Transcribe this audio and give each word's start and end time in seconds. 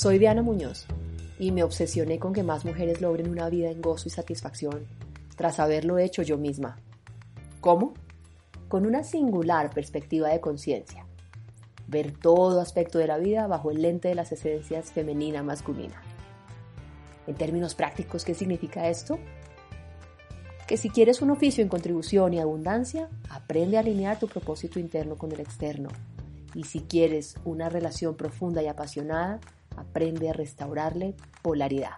Soy 0.00 0.18
Diana 0.18 0.40
Muñoz 0.40 0.86
y 1.38 1.52
me 1.52 1.62
obsesioné 1.62 2.18
con 2.18 2.32
que 2.32 2.42
más 2.42 2.64
mujeres 2.64 3.02
logren 3.02 3.28
una 3.28 3.50
vida 3.50 3.70
en 3.70 3.82
gozo 3.82 4.08
y 4.08 4.10
satisfacción 4.10 4.86
tras 5.36 5.60
haberlo 5.60 5.98
hecho 5.98 6.22
yo 6.22 6.38
misma. 6.38 6.78
¿Cómo? 7.60 7.92
Con 8.70 8.86
una 8.86 9.04
singular 9.04 9.74
perspectiva 9.74 10.30
de 10.30 10.40
conciencia. 10.40 11.04
Ver 11.86 12.12
todo 12.12 12.62
aspecto 12.62 12.98
de 12.98 13.08
la 13.08 13.18
vida 13.18 13.46
bajo 13.46 13.70
el 13.70 13.82
lente 13.82 14.08
de 14.08 14.14
las 14.14 14.32
esencias 14.32 14.90
femenina-masculina. 14.90 16.00
En 17.26 17.34
términos 17.34 17.74
prácticos, 17.74 18.24
¿qué 18.24 18.32
significa 18.32 18.88
esto? 18.88 19.18
Que 20.66 20.78
si 20.78 20.88
quieres 20.88 21.20
un 21.20 21.30
oficio 21.30 21.62
en 21.62 21.68
contribución 21.68 22.32
y 22.32 22.40
abundancia, 22.40 23.10
aprende 23.28 23.76
a 23.76 23.80
alinear 23.80 24.18
tu 24.18 24.28
propósito 24.28 24.78
interno 24.78 25.16
con 25.16 25.30
el 25.30 25.40
externo. 25.40 25.90
Y 26.54 26.64
si 26.64 26.80
quieres 26.80 27.34
una 27.44 27.68
relación 27.68 28.14
profunda 28.16 28.62
y 28.62 28.66
apasionada, 28.66 29.40
aprende 29.80 30.30
a 30.30 30.32
restaurarle 30.32 31.14
polaridad. 31.42 31.96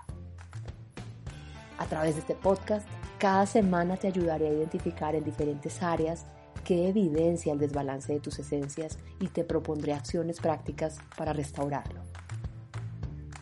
A 1.78 1.86
través 1.86 2.14
de 2.14 2.20
este 2.20 2.34
podcast, 2.34 2.86
cada 3.18 3.46
semana 3.46 3.96
te 3.96 4.06
ayudaré 4.06 4.48
a 4.48 4.52
identificar 4.52 5.14
en 5.14 5.24
diferentes 5.24 5.82
áreas 5.82 6.26
qué 6.64 6.88
evidencia 6.88 7.52
el 7.52 7.58
desbalance 7.58 8.12
de 8.12 8.20
tus 8.20 8.38
esencias 8.38 8.98
y 9.20 9.28
te 9.28 9.44
propondré 9.44 9.92
acciones 9.92 10.40
prácticas 10.40 10.98
para 11.16 11.32
restaurarlo. 11.32 12.00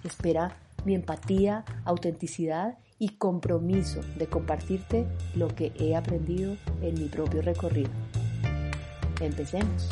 Espera 0.05 0.57
mi 0.85 0.95
empatía, 0.95 1.65
autenticidad 1.85 2.79
y 2.99 3.11
compromiso 3.17 4.01
de 4.17 4.27
compartirte 4.27 5.07
lo 5.35 5.49
que 5.49 5.73
he 5.79 5.97
aprendido 5.97 6.57
en 6.83 6.95
mi 6.95 7.09
propio 7.09 7.43
recorrido. 7.43 7.91
Empecemos. 9.21 9.89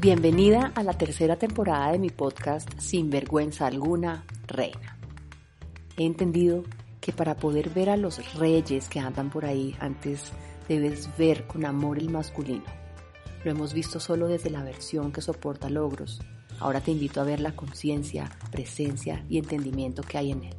Bienvenida 0.00 0.70
a 0.76 0.84
la 0.84 0.92
tercera 0.92 1.34
temporada 1.34 1.90
de 1.90 1.98
mi 1.98 2.10
podcast 2.10 2.70
Sin 2.78 3.10
vergüenza 3.10 3.66
alguna, 3.66 4.24
Reina. 4.46 4.96
He 5.96 6.06
entendido 6.06 6.62
que 7.00 7.12
para 7.12 7.34
poder 7.34 7.70
ver 7.70 7.90
a 7.90 7.96
los 7.96 8.34
reyes 8.34 8.88
que 8.88 9.00
andan 9.00 9.28
por 9.28 9.44
ahí, 9.44 9.74
antes 9.80 10.30
debes 10.68 11.10
ver 11.18 11.48
con 11.48 11.66
amor 11.66 11.98
el 11.98 12.10
masculino. 12.10 12.62
Lo 13.42 13.50
hemos 13.50 13.74
visto 13.74 13.98
solo 13.98 14.28
desde 14.28 14.50
la 14.50 14.62
versión 14.62 15.10
que 15.10 15.20
soporta 15.20 15.68
logros. 15.68 16.20
Ahora 16.60 16.80
te 16.80 16.92
invito 16.92 17.20
a 17.20 17.24
ver 17.24 17.40
la 17.40 17.56
conciencia, 17.56 18.30
presencia 18.52 19.24
y 19.28 19.38
entendimiento 19.38 20.02
que 20.02 20.18
hay 20.18 20.30
en 20.30 20.44
él. 20.44 20.56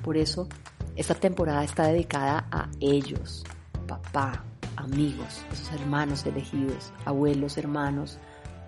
Por 0.00 0.16
eso, 0.16 0.48
esta 0.94 1.16
temporada 1.16 1.64
está 1.64 1.88
dedicada 1.88 2.46
a 2.52 2.70
ellos, 2.78 3.42
papá, 3.88 4.44
amigos, 4.76 5.42
esos 5.52 5.72
hermanos 5.72 6.24
elegidos, 6.24 6.92
abuelos, 7.04 7.58
hermanos, 7.58 8.20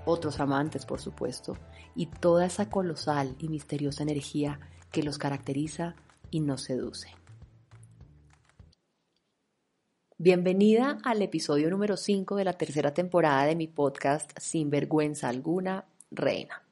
otros 0.04 0.40
amantes 0.40 0.86
por 0.86 1.00
supuesto, 1.00 1.56
y 1.94 2.06
toda 2.06 2.46
esa 2.46 2.70
colosal 2.70 3.36
y 3.38 3.48
misteriosa 3.48 4.02
energía 4.02 4.60
que 4.90 5.02
los 5.02 5.18
caracteriza 5.18 5.94
y 6.30 6.40
nos 6.40 6.62
seduce. 6.62 7.08
Bienvenida 10.18 10.98
al 11.02 11.20
episodio 11.20 11.68
número 11.68 11.96
5 11.96 12.36
de 12.36 12.44
la 12.44 12.52
tercera 12.52 12.94
temporada 12.94 13.44
de 13.44 13.56
mi 13.56 13.66
podcast 13.66 14.30
Sin 14.38 14.70
vergüenza 14.70 15.28
alguna, 15.28 15.84
Reina. 16.12 16.62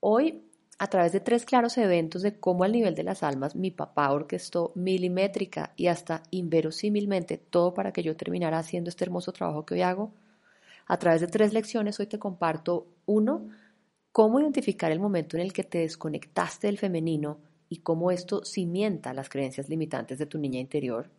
Hoy, 0.00 0.50
a 0.80 0.88
través 0.88 1.12
de 1.12 1.20
tres 1.20 1.44
claros 1.44 1.78
eventos 1.78 2.22
de 2.22 2.40
cómo 2.40 2.64
al 2.64 2.72
nivel 2.72 2.96
de 2.96 3.04
las 3.04 3.22
almas 3.22 3.54
mi 3.54 3.70
papá 3.70 4.10
orquestó 4.10 4.72
milimétrica 4.74 5.74
y 5.76 5.86
hasta 5.86 6.24
inverosímilmente 6.32 7.38
todo 7.38 7.72
para 7.72 7.92
que 7.92 8.02
yo 8.02 8.16
terminara 8.16 8.58
haciendo 8.58 8.90
este 8.90 9.04
hermoso 9.04 9.32
trabajo 9.32 9.64
que 9.64 9.74
hoy 9.74 9.82
hago, 9.82 10.12
a 10.86 10.98
través 10.98 11.20
de 11.20 11.26
tres 11.26 11.52
lecciones 11.52 11.98
hoy 12.00 12.06
te 12.06 12.18
comparto, 12.18 12.86
uno, 13.06 13.48
cómo 14.12 14.40
identificar 14.40 14.92
el 14.92 15.00
momento 15.00 15.36
en 15.36 15.42
el 15.42 15.52
que 15.52 15.64
te 15.64 15.78
desconectaste 15.78 16.66
del 16.66 16.78
femenino 16.78 17.38
y 17.68 17.78
cómo 17.78 18.10
esto 18.10 18.44
cimienta 18.44 19.14
las 19.14 19.28
creencias 19.28 19.68
limitantes 19.68 20.18
de 20.18 20.26
tu 20.26 20.38
niña 20.38 20.60
interior. 20.60 21.10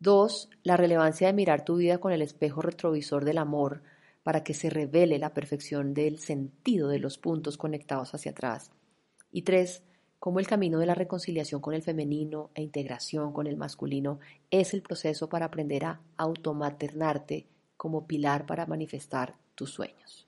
Dos, 0.00 0.48
la 0.62 0.76
relevancia 0.76 1.26
de 1.26 1.32
mirar 1.32 1.64
tu 1.64 1.76
vida 1.76 1.98
con 1.98 2.12
el 2.12 2.22
espejo 2.22 2.62
retrovisor 2.62 3.24
del 3.24 3.38
amor 3.38 3.82
para 4.22 4.44
que 4.44 4.54
se 4.54 4.70
revele 4.70 5.18
la 5.18 5.34
perfección 5.34 5.92
del 5.92 6.18
sentido 6.18 6.88
de 6.88 6.98
los 6.98 7.18
puntos 7.18 7.58
conectados 7.58 8.14
hacia 8.14 8.30
atrás. 8.30 8.70
Y 9.32 9.42
tres, 9.42 9.82
cómo 10.18 10.38
el 10.38 10.46
camino 10.46 10.78
de 10.78 10.86
la 10.86 10.94
reconciliación 10.94 11.60
con 11.60 11.74
el 11.74 11.82
femenino 11.82 12.50
e 12.54 12.62
integración 12.62 13.32
con 13.32 13.46
el 13.46 13.56
masculino 13.56 14.20
es 14.50 14.72
el 14.72 14.82
proceso 14.82 15.28
para 15.28 15.46
aprender 15.46 15.84
a 15.84 16.00
automaternarte 16.16 17.46
como 17.78 18.06
pilar 18.06 18.44
para 18.44 18.66
manifestar 18.66 19.36
tus 19.54 19.70
sueños. 19.70 20.26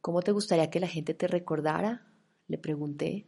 ¿Cómo 0.00 0.22
te 0.22 0.32
gustaría 0.32 0.70
que 0.70 0.80
la 0.80 0.88
gente 0.88 1.14
te 1.14 1.28
recordara? 1.28 2.06
Le 2.48 2.58
pregunté. 2.58 3.26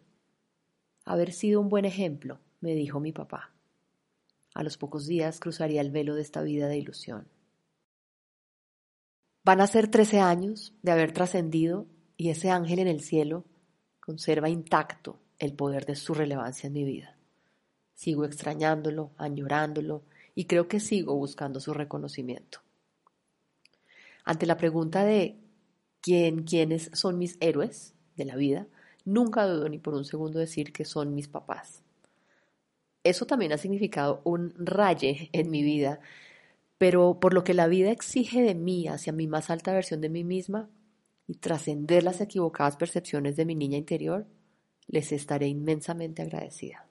Haber 1.04 1.32
sido 1.32 1.60
un 1.60 1.68
buen 1.68 1.84
ejemplo, 1.84 2.40
me 2.60 2.74
dijo 2.74 2.98
mi 2.98 3.12
papá. 3.12 3.52
A 4.54 4.62
los 4.62 4.78
pocos 4.78 5.06
días 5.06 5.38
cruzaría 5.38 5.80
el 5.82 5.90
velo 5.90 6.14
de 6.14 6.22
esta 6.22 6.42
vida 6.42 6.66
de 6.66 6.78
ilusión. 6.78 7.28
Van 9.44 9.60
a 9.60 9.66
ser 9.66 9.88
trece 9.88 10.20
años 10.20 10.74
de 10.82 10.92
haber 10.92 11.12
trascendido 11.12 11.86
y 12.16 12.30
ese 12.30 12.50
ángel 12.50 12.78
en 12.78 12.88
el 12.88 13.00
cielo 13.00 13.44
conserva 14.00 14.48
intacto 14.48 15.18
el 15.38 15.52
poder 15.52 15.84
de 15.84 15.94
su 15.94 16.14
relevancia 16.14 16.68
en 16.68 16.72
mi 16.72 16.84
vida. 16.84 17.16
Sigo 17.94 18.24
extrañándolo, 18.24 19.10
añorándolo 19.18 20.04
y 20.38 20.44
creo 20.44 20.68
que 20.68 20.78
sigo 20.78 21.16
buscando 21.16 21.58
su 21.58 21.74
reconocimiento. 21.74 22.60
Ante 24.24 24.46
la 24.46 24.56
pregunta 24.56 25.02
de 25.02 25.36
quién, 26.00 26.44
quiénes 26.44 26.92
son 26.92 27.18
mis 27.18 27.36
héroes 27.40 27.96
de 28.14 28.24
la 28.24 28.36
vida, 28.36 28.68
nunca 29.04 29.48
dudo 29.48 29.68
ni 29.68 29.78
por 29.78 29.94
un 29.94 30.04
segundo 30.04 30.38
decir 30.38 30.72
que 30.72 30.84
son 30.84 31.12
mis 31.12 31.26
papás. 31.26 31.82
Eso 33.02 33.26
también 33.26 33.52
ha 33.52 33.58
significado 33.58 34.20
un 34.22 34.54
raye 34.56 35.28
en 35.32 35.50
mi 35.50 35.64
vida, 35.64 35.98
pero 36.78 37.18
por 37.18 37.34
lo 37.34 37.42
que 37.42 37.52
la 37.52 37.66
vida 37.66 37.90
exige 37.90 38.40
de 38.40 38.54
mí 38.54 38.86
hacia 38.86 39.12
mi 39.12 39.26
más 39.26 39.50
alta 39.50 39.72
versión 39.72 40.00
de 40.00 40.08
mí 40.08 40.22
misma 40.22 40.70
y 41.26 41.34
trascender 41.34 42.04
las 42.04 42.20
equivocadas 42.20 42.76
percepciones 42.76 43.34
de 43.34 43.44
mi 43.44 43.56
niña 43.56 43.76
interior, 43.76 44.24
les 44.86 45.10
estaré 45.10 45.48
inmensamente 45.48 46.22
agradecida. 46.22 46.88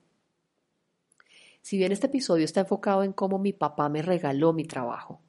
Si 1.67 1.78
bien 1.78 1.91
este 1.91 2.07
episodio 2.07 2.45
está 2.45 2.61
enfocado 2.61 3.03
en 3.03 3.11
cómo 3.11 3.39
mi 3.39 3.51
papá 3.51 3.89
me 3.89 4.01
regaló 4.01 4.53
mi 4.53 4.63
trabajo, 4.63 5.19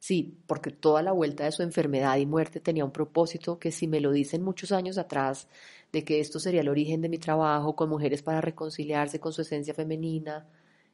sí, 0.00 0.42
porque 0.48 0.72
toda 0.72 1.02
la 1.02 1.12
vuelta 1.12 1.44
de 1.44 1.52
su 1.52 1.62
enfermedad 1.62 2.16
y 2.16 2.26
muerte 2.26 2.58
tenía 2.58 2.84
un 2.84 2.90
propósito 2.90 3.60
que 3.60 3.70
si 3.70 3.86
me 3.86 4.00
lo 4.00 4.10
dicen 4.10 4.42
muchos 4.42 4.72
años 4.72 4.98
atrás, 4.98 5.46
de 5.92 6.02
que 6.02 6.18
esto 6.18 6.40
sería 6.40 6.62
el 6.62 6.68
origen 6.68 7.00
de 7.00 7.08
mi 7.08 7.18
trabajo 7.18 7.76
con 7.76 7.90
mujeres 7.90 8.24
para 8.24 8.40
reconciliarse 8.40 9.20
con 9.20 9.32
su 9.32 9.42
esencia 9.42 9.72
femenina, 9.72 10.48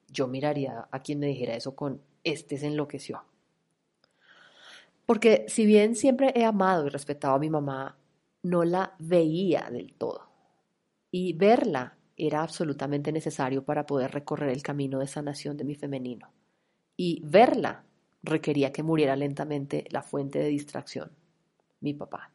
yo 0.08 0.28
miraría 0.28 0.86
a 0.90 1.00
quien 1.00 1.18
me 1.18 1.28
dijera 1.28 1.56
eso 1.56 1.74
con 1.74 2.02
este 2.22 2.58
se 2.58 2.66
enloqueció. 2.66 3.24
Porque 5.06 5.46
si 5.48 5.64
bien 5.64 5.96
siempre 5.96 6.30
he 6.36 6.44
amado 6.44 6.86
y 6.86 6.90
respetado 6.90 7.36
a 7.36 7.38
mi 7.38 7.48
mamá, 7.48 7.96
no 8.42 8.64
la 8.64 8.94
veía 8.98 9.66
del 9.72 9.94
todo. 9.94 10.28
Y 11.10 11.32
verla 11.32 11.96
era 12.16 12.42
absolutamente 12.42 13.12
necesario 13.12 13.64
para 13.64 13.86
poder 13.86 14.12
recorrer 14.12 14.50
el 14.50 14.62
camino 14.62 14.98
de 14.98 15.06
sanación 15.06 15.56
de 15.56 15.64
mi 15.64 15.74
femenino. 15.74 16.30
Y 16.96 17.22
verla 17.24 17.84
requería 18.22 18.72
que 18.72 18.82
muriera 18.82 19.16
lentamente 19.16 19.84
la 19.90 20.02
fuente 20.02 20.38
de 20.38 20.48
distracción, 20.48 21.10
mi 21.80 21.92
papá. 21.94 22.30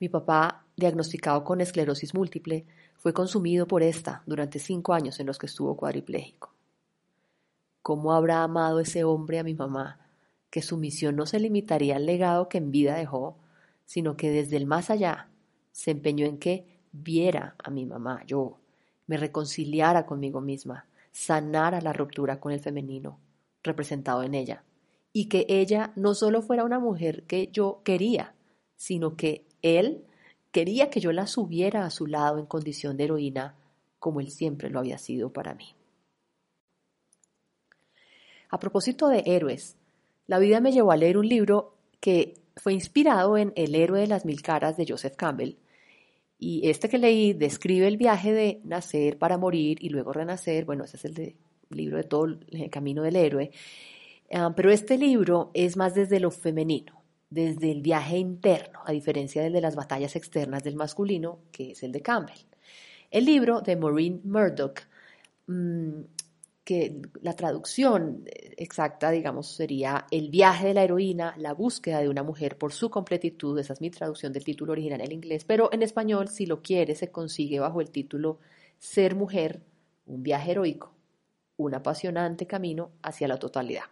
Mi 0.00 0.08
papá, 0.08 0.66
diagnosticado 0.76 1.44
con 1.44 1.60
esclerosis 1.60 2.14
múltiple, 2.14 2.66
fue 2.96 3.12
consumido 3.12 3.66
por 3.66 3.82
esta 3.82 4.22
durante 4.26 4.58
cinco 4.58 4.92
años 4.92 5.18
en 5.20 5.26
los 5.26 5.38
que 5.38 5.46
estuvo 5.46 5.76
cuadripléjico. 5.76 6.52
¿Cómo 7.82 8.12
habrá 8.12 8.42
amado 8.42 8.80
ese 8.80 9.04
hombre 9.04 9.38
a 9.38 9.44
mi 9.44 9.54
mamá, 9.54 10.00
que 10.50 10.62
su 10.62 10.76
misión 10.76 11.16
no 11.16 11.26
se 11.26 11.40
limitaría 11.40 11.96
al 11.96 12.06
legado 12.06 12.48
que 12.48 12.58
en 12.58 12.70
vida 12.70 12.96
dejó, 12.96 13.36
sino 13.84 14.16
que 14.16 14.30
desde 14.30 14.56
el 14.56 14.66
más 14.66 14.90
allá 14.90 15.28
se 15.72 15.90
empeñó 15.90 16.26
en 16.26 16.38
que 16.38 16.73
viera 16.94 17.56
a 17.62 17.70
mi 17.70 17.84
mamá, 17.84 18.22
yo 18.26 18.58
me 19.06 19.16
reconciliara 19.16 20.06
conmigo 20.06 20.40
misma, 20.40 20.86
sanara 21.12 21.80
la 21.80 21.92
ruptura 21.92 22.40
con 22.40 22.52
el 22.52 22.60
femenino, 22.60 23.18
representado 23.62 24.22
en 24.22 24.34
ella 24.34 24.64
y 25.12 25.28
que 25.28 25.46
ella 25.48 25.92
no 25.96 26.14
solo 26.14 26.42
fuera 26.42 26.64
una 26.64 26.78
mujer 26.78 27.24
que 27.24 27.48
yo 27.52 27.82
quería, 27.84 28.34
sino 28.76 29.16
que 29.16 29.46
él 29.62 30.04
quería 30.50 30.90
que 30.90 31.00
yo 31.00 31.12
la 31.12 31.26
subiera 31.26 31.84
a 31.84 31.90
su 31.90 32.06
lado 32.06 32.38
en 32.38 32.46
condición 32.46 32.96
de 32.96 33.04
heroína 33.04 33.56
como 33.98 34.20
él 34.20 34.30
siempre 34.30 34.68
lo 34.68 34.80
había 34.80 34.98
sido 34.98 35.32
para 35.32 35.54
mí. 35.54 35.74
A 38.50 38.58
propósito 38.58 39.08
de 39.08 39.22
héroes, 39.24 39.76
la 40.26 40.38
vida 40.38 40.60
me 40.60 40.72
llevó 40.72 40.92
a 40.92 40.96
leer 40.96 41.16
un 41.16 41.26
libro 41.26 41.74
que 42.00 42.34
fue 42.56 42.74
inspirado 42.74 43.38
en 43.38 43.52
El 43.56 43.74
héroe 43.74 44.00
de 44.00 44.06
las 44.06 44.24
mil 44.24 44.42
caras 44.42 44.76
de 44.76 44.84
Joseph 44.86 45.16
Campbell. 45.16 45.56
Y 46.44 46.68
este 46.68 46.90
que 46.90 46.98
leí 46.98 47.32
describe 47.32 47.88
el 47.88 47.96
viaje 47.96 48.34
de 48.34 48.60
nacer 48.64 49.16
para 49.16 49.38
morir 49.38 49.78
y 49.80 49.88
luego 49.88 50.12
renacer. 50.12 50.66
Bueno, 50.66 50.84
ese 50.84 50.98
es 50.98 51.06
el 51.06 51.36
libro 51.70 51.96
de 51.96 52.04
todo 52.04 52.26
el 52.26 52.68
camino 52.68 53.02
del 53.02 53.16
héroe. 53.16 53.50
Ah, 54.30 54.52
pero 54.54 54.70
este 54.70 54.98
libro 54.98 55.50
es 55.54 55.78
más 55.78 55.94
desde 55.94 56.20
lo 56.20 56.30
femenino, 56.30 57.02
desde 57.30 57.70
el 57.70 57.80
viaje 57.80 58.18
interno, 58.18 58.80
a 58.84 58.92
diferencia 58.92 59.42
del 59.42 59.54
de 59.54 59.62
las 59.62 59.74
batallas 59.74 60.16
externas 60.16 60.62
del 60.62 60.76
masculino, 60.76 61.38
que 61.50 61.70
es 61.70 61.82
el 61.82 61.92
de 61.92 62.02
Campbell. 62.02 62.36
El 63.10 63.24
libro 63.24 63.62
de 63.62 63.76
Maureen 63.76 64.20
Murdoch 64.24 64.82
mm, 65.46 66.00
que 66.62 67.00
la 67.22 67.34
traducción 67.34 68.26
exacta, 68.58 69.10
digamos, 69.10 69.48
sería 69.48 70.06
El 70.10 70.30
viaje 70.30 70.68
de 70.68 70.74
la 70.74 70.84
heroína, 70.84 71.34
la 71.38 71.54
búsqueda 71.54 72.00
de 72.00 72.08
una 72.08 72.22
mujer 72.22 72.58
por 72.58 72.72
su 72.72 72.90
completitud, 72.90 73.58
esa 73.58 73.72
es 73.72 73.80
mi 73.80 73.90
traducción 73.90 74.32
del 74.32 74.44
título 74.44 74.72
original 74.72 75.00
en 75.00 75.12
inglés, 75.12 75.44
pero 75.44 75.70
en 75.72 75.82
español, 75.82 76.28
si 76.28 76.46
lo 76.46 76.62
quiere, 76.62 76.94
se 76.94 77.10
consigue 77.10 77.60
bajo 77.60 77.80
el 77.80 77.90
título 77.90 78.38
Ser 78.78 79.14
mujer, 79.14 79.62
un 80.06 80.22
viaje 80.22 80.52
heroico, 80.52 80.92
un 81.56 81.74
apasionante 81.74 82.46
camino 82.46 82.90
hacia 83.02 83.28
la 83.28 83.38
totalidad. 83.38 83.84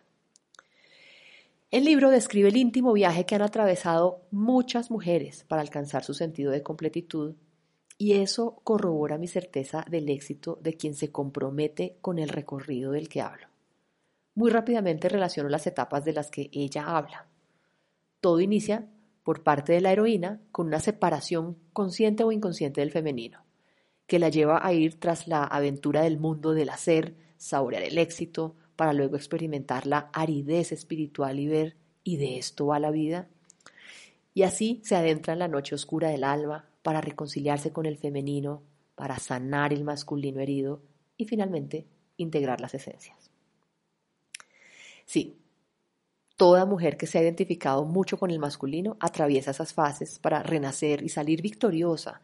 El 1.71 1.85
libro 1.85 2.11
describe 2.11 2.51
el 2.51 2.57
íntimo 2.57 2.93
viaje 2.93 3.25
que 3.25 3.35
han 3.35 3.43
atravesado 3.43 4.21
muchas 4.31 4.91
mujeres 4.91 5.45
para 5.49 5.63
alcanzar 5.63 6.05
su 6.05 6.13
sentido 6.13 6.53
de 6.53 6.63
completitud 6.63 7.35
y 7.97 8.15
eso 8.15 8.61
corrobora 8.65 9.17
mi 9.17 9.27
certeza 9.27 9.85
del 9.89 10.09
éxito 10.09 10.59
de 10.61 10.75
quien 10.77 10.95
se 10.95 11.11
compromete 11.11 11.97
con 12.01 12.19
el 12.19 12.29
recorrido 12.29 12.93
del 12.93 13.09
que 13.09 13.23
hablo. 13.23 13.52
Muy 14.35 14.51
rápidamente 14.51 15.09
relaciono 15.09 15.49
las 15.49 15.67
etapas 15.67 16.05
de 16.05 16.13
las 16.13 16.31
que 16.31 16.49
ella 16.53 16.97
habla. 16.97 17.27
Todo 18.21 18.41
inicia 18.41 18.89
por 19.23 19.43
parte 19.43 19.73
de 19.73 19.81
la 19.81 19.93
heroína 19.93 20.41
con 20.51 20.67
una 20.67 20.81
separación 20.81 21.59
consciente 21.73 22.25
o 22.25 22.33
inconsciente 22.33 22.81
del 22.81 22.91
femenino, 22.91 23.45
que 24.07 24.19
la 24.19 24.31
lleva 24.31 24.67
a 24.67 24.73
ir 24.73 24.99
tras 24.99 25.29
la 25.29 25.45
aventura 25.45 26.03
del 26.03 26.19
mundo 26.19 26.55
del 26.55 26.71
hacer, 26.71 27.15
saborear 27.37 27.83
el 27.83 27.99
éxito, 27.99 28.57
para 28.77 28.95
luego 28.95 29.17
experimentar 29.17 29.87
la 29.87 30.11
aridez 30.13 30.73
espiritual 30.73 31.39
y 31.39 31.47
ver, 31.47 31.77
¿y 32.03 32.17
de 32.17 32.39
esto 32.39 32.67
va 32.67 32.81
la 32.81 32.91
vida? 32.91 33.29
Y 34.35 34.43
así 34.43 34.81
se 34.83 34.97
adentra 34.97 35.35
en 35.35 35.39
la 35.39 35.49
noche 35.49 35.75
oscura 35.75 36.09
del 36.09 36.25
alma, 36.25 36.67
para 36.83 37.01
reconciliarse 37.01 37.73
con 37.73 37.87
el 37.87 37.97
femenino, 37.97 38.63
para 38.97 39.19
sanar 39.19 39.73
el 39.73 39.85
masculino 39.85 40.41
herido 40.41 40.83
y 41.17 41.27
finalmente 41.27 41.87
integrar 42.17 42.61
las 42.61 42.75
esencias. 42.75 43.22
Sí, 45.05 45.39
toda 46.37 46.67
mujer 46.67 46.97
que 46.97 47.07
se 47.07 47.19
ha 47.19 47.23
identificado 47.23 47.85
mucho 47.85 48.19
con 48.19 48.31
el 48.31 48.39
masculino 48.39 48.97
atraviesa 49.01 49.53
esas 49.53 49.73
fases 49.73 50.19
para 50.19 50.43
renacer 50.43 51.03
y 51.03 51.09
salir 51.09 51.43
victoriosa 51.43 52.23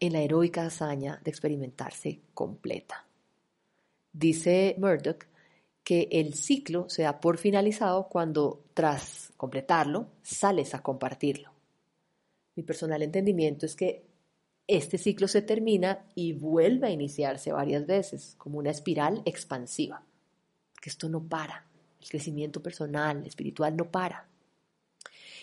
en 0.00 0.14
la 0.14 0.20
heroica 0.20 0.64
hazaña 0.64 1.20
de 1.22 1.30
experimentarse 1.30 2.20
completa. 2.34 3.06
Dice 4.12 4.74
Murdoch 4.78 5.24
que 5.84 6.08
el 6.10 6.34
ciclo 6.34 6.88
se 6.88 7.02
da 7.02 7.20
por 7.20 7.38
finalizado 7.38 8.08
cuando, 8.08 8.64
tras 8.74 9.32
completarlo, 9.36 10.08
sales 10.22 10.74
a 10.74 10.82
compartirlo. 10.82 11.50
Mi 12.56 12.62
personal 12.62 13.02
entendimiento 13.02 13.66
es 13.66 13.76
que 13.76 14.04
este 14.66 14.98
ciclo 14.98 15.26
se 15.26 15.42
termina 15.42 16.04
y 16.14 16.32
vuelve 16.32 16.88
a 16.88 16.90
iniciarse 16.90 17.52
varias 17.52 17.86
veces, 17.86 18.34
como 18.38 18.58
una 18.58 18.70
espiral 18.70 19.22
expansiva. 19.24 20.04
Que 20.80 20.90
esto 20.90 21.08
no 21.08 21.24
para. 21.24 21.66
El 22.00 22.08
crecimiento 22.08 22.62
personal, 22.62 23.26
espiritual, 23.26 23.76
no 23.76 23.90
para. 23.90 24.28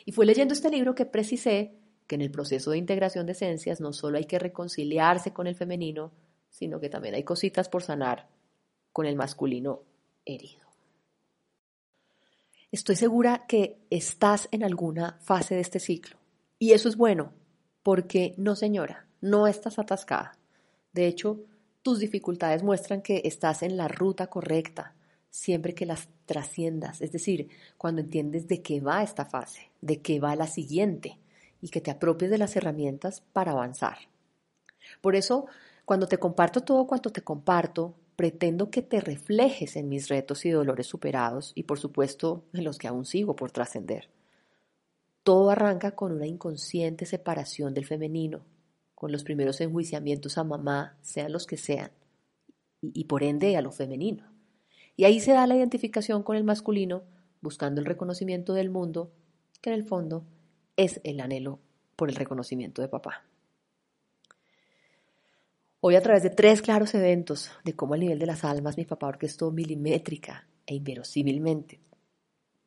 Y 0.06 0.12
fue 0.12 0.25
leyendo 0.25 0.54
este 0.54 0.69
libro 0.69 0.95
que 0.95 1.06
precisé 1.06 1.74
que 2.07 2.15
en 2.15 2.21
el 2.21 2.31
proceso 2.31 2.71
de 2.71 2.77
integración 2.77 3.25
de 3.25 3.33
esencias 3.33 3.81
no 3.81 3.94
solo 3.94 4.18
hay 4.18 4.25
que 4.25 4.39
reconciliarse 4.39 5.33
con 5.33 5.45
el 5.48 5.56
femenino, 5.56 6.12
sino 6.50 6.80
que 6.80 6.89
también 6.89 7.15
hay 7.15 7.24
cositas 7.24 7.69
por 7.69 7.83
sanar 7.83 8.27
con 8.94 9.06
el 9.06 9.15
masculino 9.15 9.83
herido. 10.25 10.65
Estoy 12.71 12.95
segura 12.95 13.45
que 13.48 13.80
estás 13.89 14.50
en 14.51 14.63
alguna 14.63 15.18
fase 15.21 15.56
de 15.56 15.62
este 15.62 15.80
ciclo 15.80 16.18
y 16.59 16.71
eso 16.74 16.89
es 16.89 16.98
bueno, 16.98 17.33
porque 17.83 18.33
no 18.38 18.56
señora, 18.56 19.07
no 19.21 19.48
estás 19.48 19.80
atascada. 19.80 20.38
De 20.92 21.07
hecho, 21.07 21.39
tus 21.81 22.00
dificultades 22.00 22.63
muestran 22.63 23.01
que 23.01 23.21
estás 23.24 23.63
en 23.63 23.77
la 23.77 23.88
ruta 23.88 24.27
correcta, 24.27 24.95
siempre 25.37 25.75
que 25.75 25.85
las 25.85 26.09
trasciendas, 26.25 26.99
es 27.01 27.11
decir, 27.11 27.49
cuando 27.77 28.01
entiendes 28.01 28.47
de 28.47 28.63
qué 28.63 28.81
va 28.81 29.03
esta 29.03 29.25
fase, 29.25 29.69
de 29.81 30.01
qué 30.01 30.19
va 30.19 30.35
la 30.35 30.47
siguiente, 30.47 31.19
y 31.61 31.69
que 31.69 31.79
te 31.79 31.91
apropies 31.91 32.31
de 32.31 32.39
las 32.39 32.55
herramientas 32.55 33.21
para 33.33 33.51
avanzar. 33.51 33.97
Por 34.99 35.15
eso, 35.15 35.45
cuando 35.85 36.07
te 36.07 36.17
comparto 36.17 36.61
todo 36.61 36.87
cuanto 36.87 37.11
te 37.11 37.21
comparto, 37.21 37.93
pretendo 38.15 38.71
que 38.71 38.81
te 38.81 38.99
reflejes 38.99 39.75
en 39.75 39.89
mis 39.89 40.07
retos 40.07 40.43
y 40.45 40.49
dolores 40.49 40.87
superados 40.87 41.51
y 41.53 41.63
por 41.63 41.77
supuesto 41.77 42.43
en 42.53 42.63
los 42.63 42.79
que 42.79 42.87
aún 42.87 43.05
sigo 43.05 43.35
por 43.35 43.51
trascender. 43.51 44.09
Todo 45.21 45.51
arranca 45.51 45.91
con 45.91 46.13
una 46.13 46.25
inconsciente 46.25 47.05
separación 47.05 47.75
del 47.75 47.85
femenino, 47.85 48.41
con 48.95 49.11
los 49.11 49.23
primeros 49.23 49.61
enjuiciamientos 49.61 50.39
a 50.39 50.43
mamá, 50.43 50.97
sean 51.01 51.31
los 51.31 51.45
que 51.45 51.57
sean, 51.57 51.91
y, 52.81 53.03
por 53.03 53.21
ende 53.21 53.55
a 53.55 53.61
lo 53.61 53.71
femenino. 53.71 54.36
Y 54.97 55.05
ahí 55.05 55.21
se 55.21 55.31
da 55.31 55.47
la 55.47 55.55
identificación 55.55 56.23
con 56.23 56.35
el 56.35 56.44
masculino, 56.44 57.03
buscando 57.39 57.79
el 57.79 57.85
reconocimiento 57.85 58.53
del 58.53 58.69
mundo, 58.69 59.13
que 59.61 59.69
en 59.69 59.75
el 59.75 59.85
fondo 59.85 60.25
es 60.75 60.99
el 61.05 61.21
anhelo 61.21 61.59
por 61.95 62.09
el 62.09 62.15
reconocimiento 62.15 62.81
de 62.81 62.89
papá. 62.89 63.23
Hoy 65.79 65.95
a 65.95 66.01
través 66.01 66.23
de 66.23 66.31
tres 66.31 66.61
claros 66.61 66.94
eventos 66.95 67.51
de 67.63 67.73
cómo 67.75 67.95
el 67.95 68.01
nivel 68.01 68.19
de 68.19 68.25
las 68.25 68.44
almas 68.44 68.75
mi 68.75 68.83
papá 68.83 69.07
orquestó 69.07 69.51
milimétrica 69.51 70.47
e 70.65 70.75
inverosímilmente 70.75 71.79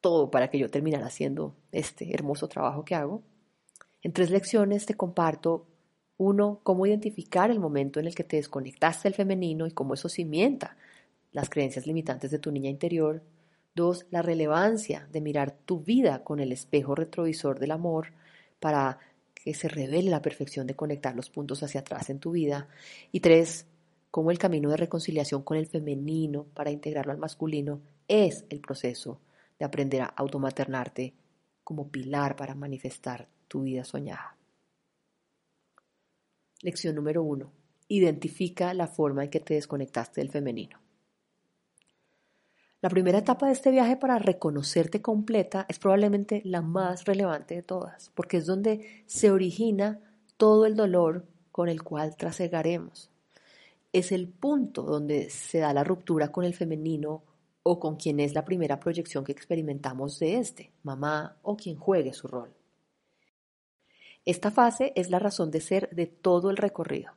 todo 0.01 0.31
para 0.31 0.49
que 0.49 0.59
yo 0.59 0.71
terminara 0.71 1.07
haciendo 1.07 1.55
este 1.73 2.15
hermoso 2.15 2.49
trabajo 2.49 2.85
que 2.85 2.95
hago. 2.95 3.23
En 4.03 4.13
tres 4.13 4.31
lecciones 4.31 4.87
te 4.87 4.95
comparto, 4.95 5.67
uno, 6.17 6.61
cómo 6.63 6.87
identificar 6.87 7.51
el 7.51 7.61
momento 7.61 8.01
en 8.01 8.07
el 8.07 8.15
que 8.15 8.25
te 8.25 8.37
desconectaste 8.37 9.09
del 9.09 9.15
femenino 9.15 9.67
y 9.67 9.73
cómo 9.73 9.95
eso 9.95 10.09
cimienta 10.09 10.77
las 11.33 11.51
creencias 11.51 11.87
limitantes 11.87 12.31
de 12.31 12.39
tu 12.39 12.51
niña 12.51 12.71
interior. 12.71 13.23
Dos, 13.75 14.07
la 14.11 14.23
relevancia 14.23 15.09
de 15.13 15.21
mirar 15.21 15.53
tu 15.53 15.81
vida 15.81 16.25
con 16.25 16.41
el 16.41 16.53
espejo 16.53 16.95
retrovisor 16.95 17.59
del 17.59 17.71
amor 17.71 18.13
para 18.59 18.99
que 19.35 19.55
se 19.55 19.69
revele 19.69 20.11
la 20.11 20.23
perfección 20.23 20.67
de 20.67 20.77
conectar 20.77 21.15
los 21.15 21.31
puntos 21.31 21.63
hacia 21.63 21.81
atrás 21.81 22.11
en 22.11 22.19
tu 22.19 22.33
vida. 22.33 22.69
Y 23.13 23.21
tres, 23.21 23.67
cómo 24.11 24.31
el 24.31 24.39
camino 24.39 24.71
de 24.71 24.77
reconciliación 24.77 25.43
con 25.43 25.57
el 25.57 25.67
femenino 25.67 26.45
para 26.55 26.71
integrarlo 26.71 27.13
al 27.13 27.19
masculino 27.19 27.81
es 28.09 28.45
el 28.51 28.61
proceso 28.61 29.21
de 29.59 29.65
aprender 29.65 30.03
a 30.03 30.07
automaternarte 30.07 31.15
como 31.63 31.89
pilar 31.89 32.35
para 32.35 32.55
manifestar 32.55 33.29
tu 33.47 33.63
vida 33.63 33.85
soñada. 33.85 34.37
Lección 36.63 36.95
número 36.95 37.23
uno. 37.23 37.53
Identifica 37.89 38.75
la 38.75 38.87
forma 38.87 39.25
en 39.25 39.31
que 39.31 39.41
te 39.41 39.55
desconectaste 39.55 40.21
del 40.21 40.31
femenino. 40.31 40.80
La 42.83 42.89
primera 42.89 43.19
etapa 43.19 43.47
de 43.47 43.53
este 43.53 43.71
viaje 43.71 43.99
para 43.99 44.19
reconocerte 44.19 45.03
completa 45.03 45.67
es 45.69 45.79
probablemente 45.79 46.41
la 46.47 46.63
más 46.63 47.05
relevante 47.05 47.55
de 47.55 47.63
todas, 47.63 48.11
porque 48.15 48.39
es 48.39 48.47
donde 48.47 49.05
se 49.05 49.31
origina 49.31 50.01
todo 50.39 50.65
el 50.65 50.77
dolor 50.77 51.27
con 51.53 51.69
el 51.69 51.83
cual 51.83 52.17
trasegaremos. 52.17 53.11
Es 53.93 54.13
el 54.13 54.29
punto 54.29 54.83
donde 54.83 55.29
se 55.29 55.59
da 55.59 55.75
la 55.75 55.85
ruptura 55.85 56.33
con 56.33 56.45
el 56.45 56.55
femenino 56.55 57.23
o 57.63 57.79
con 57.79 57.97
quien 57.97 58.19
es 58.19 58.33
la 58.33 58.47
primera 58.47 58.81
proyección 58.81 59.25
que 59.25 59.33
experimentamos 59.33 60.19
de 60.19 60.39
este, 60.39 60.73
mamá 60.83 61.37
o 61.43 61.59
quien 61.59 61.77
juegue 61.77 62.15
su 62.15 62.29
rol. 62.29 62.51
Esta 64.25 64.51
fase 64.51 64.95
es 64.97 65.11
la 65.11 65.19
razón 65.19 65.51
de 65.51 65.61
ser 65.61 65.91
de 65.91 66.07
todo 66.07 66.49
el 66.49 66.57
recorrido, 66.57 67.13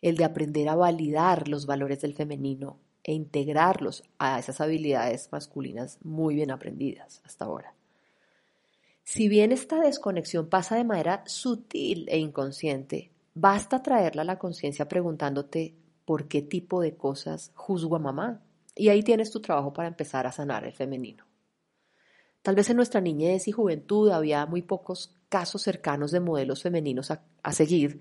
el 0.00 0.16
de 0.16 0.24
aprender 0.24 0.70
a 0.70 0.76
validar 0.76 1.48
los 1.48 1.66
valores 1.66 2.00
del 2.00 2.14
femenino 2.14 2.78
e 3.04 3.12
integrarlos 3.12 4.04
a 4.18 4.38
esas 4.38 4.60
habilidades 4.60 5.28
masculinas 5.32 5.98
muy 6.02 6.34
bien 6.34 6.50
aprendidas 6.50 7.20
hasta 7.24 7.44
ahora. 7.44 7.74
Si 9.04 9.28
bien 9.28 9.52
esta 9.52 9.80
desconexión 9.80 10.48
pasa 10.48 10.76
de 10.76 10.84
manera 10.84 11.24
sutil 11.26 12.06
e 12.08 12.18
inconsciente, 12.18 13.10
basta 13.34 13.82
traerla 13.82 14.22
a 14.22 14.26
la 14.26 14.38
conciencia 14.38 14.88
preguntándote 14.88 15.74
por 16.04 16.28
qué 16.28 16.42
tipo 16.42 16.80
de 16.80 16.96
cosas 16.96 17.50
juzgo 17.54 17.96
a 17.96 17.98
mamá 17.98 18.42
Y 18.74 18.88
ahí 18.88 19.02
tienes 19.02 19.30
tu 19.30 19.40
trabajo 19.40 19.72
para 19.72 19.88
empezar 19.88 20.26
a 20.26 20.32
sanar 20.32 20.64
el 20.64 20.72
femenino. 20.72 21.26
Tal 22.40 22.54
vez 22.54 22.70
en 22.70 22.76
nuestra 22.76 23.00
niñez 23.00 23.46
y 23.46 23.52
juventud 23.52 24.10
había 24.10 24.46
muy 24.46 24.62
pocos 24.62 25.14
casos 25.28 25.62
cercanos 25.62 26.10
de 26.10 26.20
modelos 26.20 26.62
femeninos 26.62 27.10
a, 27.10 27.22
a 27.42 27.52
seguir, 27.52 28.00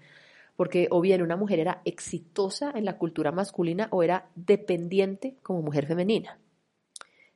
porque 0.62 0.88
o 0.92 1.02
bien 1.02 1.24
una 1.24 1.38
mujer 1.38 1.58
era 1.58 1.82
exitosa 1.86 2.72
en 2.76 2.86
la 2.86 3.00
cultura 3.00 3.32
masculina 3.32 3.88
o 3.90 4.04
era 4.04 4.30
dependiente 4.36 5.36
como 5.42 5.64
mujer 5.64 5.88
femenina. 5.88 6.38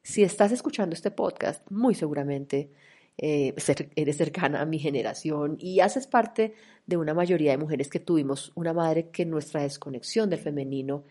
Si 0.03 0.21
estás 0.21 0.51
escuchando 0.51 0.93
este 0.93 1.09
podcast, 1.09 1.67
muy 1.71 1.95
seguramente 1.95 2.69
eh, 3.17 3.55
eres 3.95 4.17
cercana 4.17 4.61
a 4.61 4.65
mi 4.67 4.77
generación 4.77 5.57
y 5.59 5.79
haces 5.79 6.05
parte 6.05 6.53
de 6.85 6.97
una 6.97 7.15
mayoría 7.15 7.49
de 7.49 7.57
mujeres 7.57 7.89
que 7.89 7.99
tuvimos 7.99 8.51
una 8.53 8.73
madre 8.73 9.09
que 9.09 9.25
nuestra 9.25 9.63
desconexión 9.63 10.29
del 10.29 10.37
femenino 10.37 11.03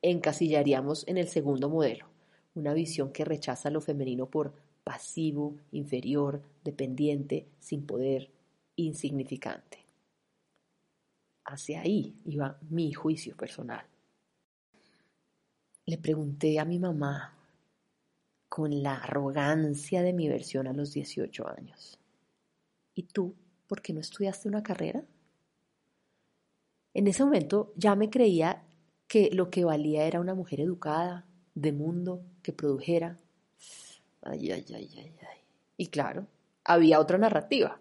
encasillaríamos 0.00 1.06
en 1.06 1.18
el 1.18 1.28
segundo 1.28 1.68
modelo, 1.68 2.06
una 2.54 2.72
visión 2.72 3.12
que 3.12 3.26
rechaza 3.26 3.68
lo 3.68 3.82
femenino 3.82 4.24
por 4.24 4.54
pasivo, 4.84 5.54
inferior, 5.70 6.40
dependiente, 6.64 7.44
sin 7.60 7.84
poder, 7.84 8.30
insignificante. 8.76 9.77
Hacia 11.50 11.80
ahí 11.80 12.14
iba 12.26 12.58
mi 12.68 12.92
juicio 12.92 13.34
personal. 13.34 13.82
Le 15.86 15.96
pregunté 15.96 16.58
a 16.58 16.66
mi 16.66 16.78
mamá 16.78 17.34
con 18.50 18.82
la 18.82 18.96
arrogancia 18.96 20.02
de 20.02 20.12
mi 20.12 20.28
versión 20.28 20.66
a 20.66 20.74
los 20.74 20.92
18 20.92 21.48
años. 21.48 21.98
¿Y 22.94 23.04
tú, 23.04 23.34
por 23.66 23.80
qué 23.80 23.94
no 23.94 24.00
estudiaste 24.00 24.46
una 24.46 24.62
carrera? 24.62 25.02
En 26.92 27.06
ese 27.06 27.24
momento 27.24 27.72
ya 27.76 27.94
me 27.96 28.10
creía 28.10 28.62
que 29.06 29.30
lo 29.32 29.48
que 29.48 29.64
valía 29.64 30.04
era 30.04 30.20
una 30.20 30.34
mujer 30.34 30.60
educada, 30.60 31.24
de 31.54 31.72
mundo, 31.72 32.22
que 32.42 32.52
produjera. 32.52 33.16
Ay, 34.20 34.52
ay, 34.52 34.66
ay, 34.74 34.90
ay, 34.98 35.14
ay. 35.22 35.38
Y 35.78 35.86
claro, 35.86 36.26
había 36.62 37.00
otra 37.00 37.16
narrativa. 37.16 37.80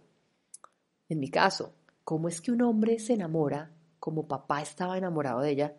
En 1.09 1.19
mi 1.19 1.29
caso, 1.29 1.73
¿Cómo 2.07 2.29
es 2.29 2.39
que 2.39 2.53
un 2.53 2.61
hombre 2.61 2.99
se 2.99 3.15
enamora, 3.15 3.69
como 3.99 4.29
papá 4.29 4.61
estaba 4.61 4.97
enamorado 4.97 5.41
de 5.41 5.51
ella, 5.51 5.77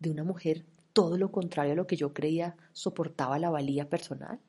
de 0.00 0.10
una 0.10 0.24
mujer 0.24 0.66
todo 0.92 1.16
lo 1.16 1.30
contrario 1.30 1.74
a 1.74 1.76
lo 1.76 1.86
que 1.86 1.94
yo 1.94 2.12
creía 2.12 2.56
soportaba 2.72 3.38
la 3.38 3.48
valía 3.48 3.88
personal? 3.88 4.40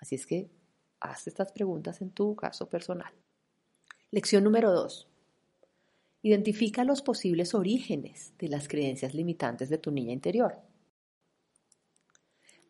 Así 0.00 0.16
es 0.16 0.26
que 0.26 0.50
haz 0.98 1.28
estas 1.28 1.52
preguntas 1.52 2.02
en 2.02 2.10
tu 2.10 2.34
caso 2.34 2.68
personal. 2.68 3.12
Lección 4.10 4.42
número 4.42 4.72
dos. 4.72 5.08
Identifica 6.20 6.82
los 6.82 7.00
posibles 7.00 7.54
orígenes 7.54 8.36
de 8.38 8.48
las 8.48 8.66
creencias 8.66 9.14
limitantes 9.14 9.68
de 9.68 9.78
tu 9.78 9.92
niña 9.92 10.12
interior. 10.12 10.58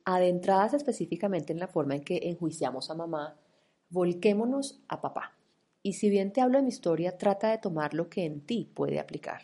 Adentradas 0.05 0.75
específicamente 0.75 1.55
en 1.55 1.61
la 1.61 1.67
forma 1.67 1.95
en 1.95 2.05
que 2.05 2.29
enjuiciamos 2.29 2.91
a 2.91 2.95
mamá, 2.95 3.41
volquémonos 3.89 4.83
a 4.87 5.01
papá. 5.01 5.40
Y 5.83 5.95
si 5.95 6.11
bien 6.11 6.33
te 6.33 6.41
hablo 6.41 6.59
de 6.59 6.63
mi 6.63 6.69
historia, 6.69 7.17
trata 7.17 7.51
de 7.51 7.59
tomar 7.59 7.95
lo 7.95 8.09
que 8.09 8.25
en 8.25 8.43
ti 8.43 8.71
puede 8.75 9.01
aplicar. 9.01 9.43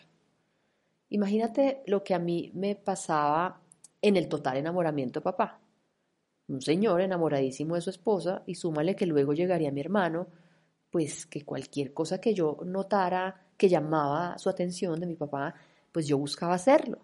Imagínate 1.09 1.83
lo 1.87 2.05
que 2.05 2.15
a 2.15 2.19
mí 2.19 2.51
me 2.55 2.75
pasaba 2.75 3.61
en 4.03 4.17
el 4.17 4.29
total 4.29 4.59
enamoramiento 4.59 5.21
de 5.21 5.25
papá. 5.25 5.61
Un 6.49 6.61
señor 6.61 7.01
enamoradísimo 7.01 7.75
de 7.75 7.81
su 7.81 7.91
esposa 7.91 8.43
y 8.47 8.55
súmale 8.55 8.95
que 8.95 9.07
luego 9.07 9.33
llegaría 9.33 9.73
mi 9.73 9.81
hermano, 9.81 10.27
pues 10.91 11.27
que 11.27 11.45
cualquier 11.45 11.95
cosa 11.95 12.21
que 12.21 12.35
yo 12.35 12.59
notara 12.65 13.47
que 13.57 13.69
llamaba 13.69 14.37
su 14.39 14.51
atención 14.51 15.01
de 15.01 15.07
mi 15.07 15.17
papá, 15.17 15.55
pues 15.91 16.07
yo 16.07 16.19
buscaba 16.19 16.55
hacerlo 16.55 16.99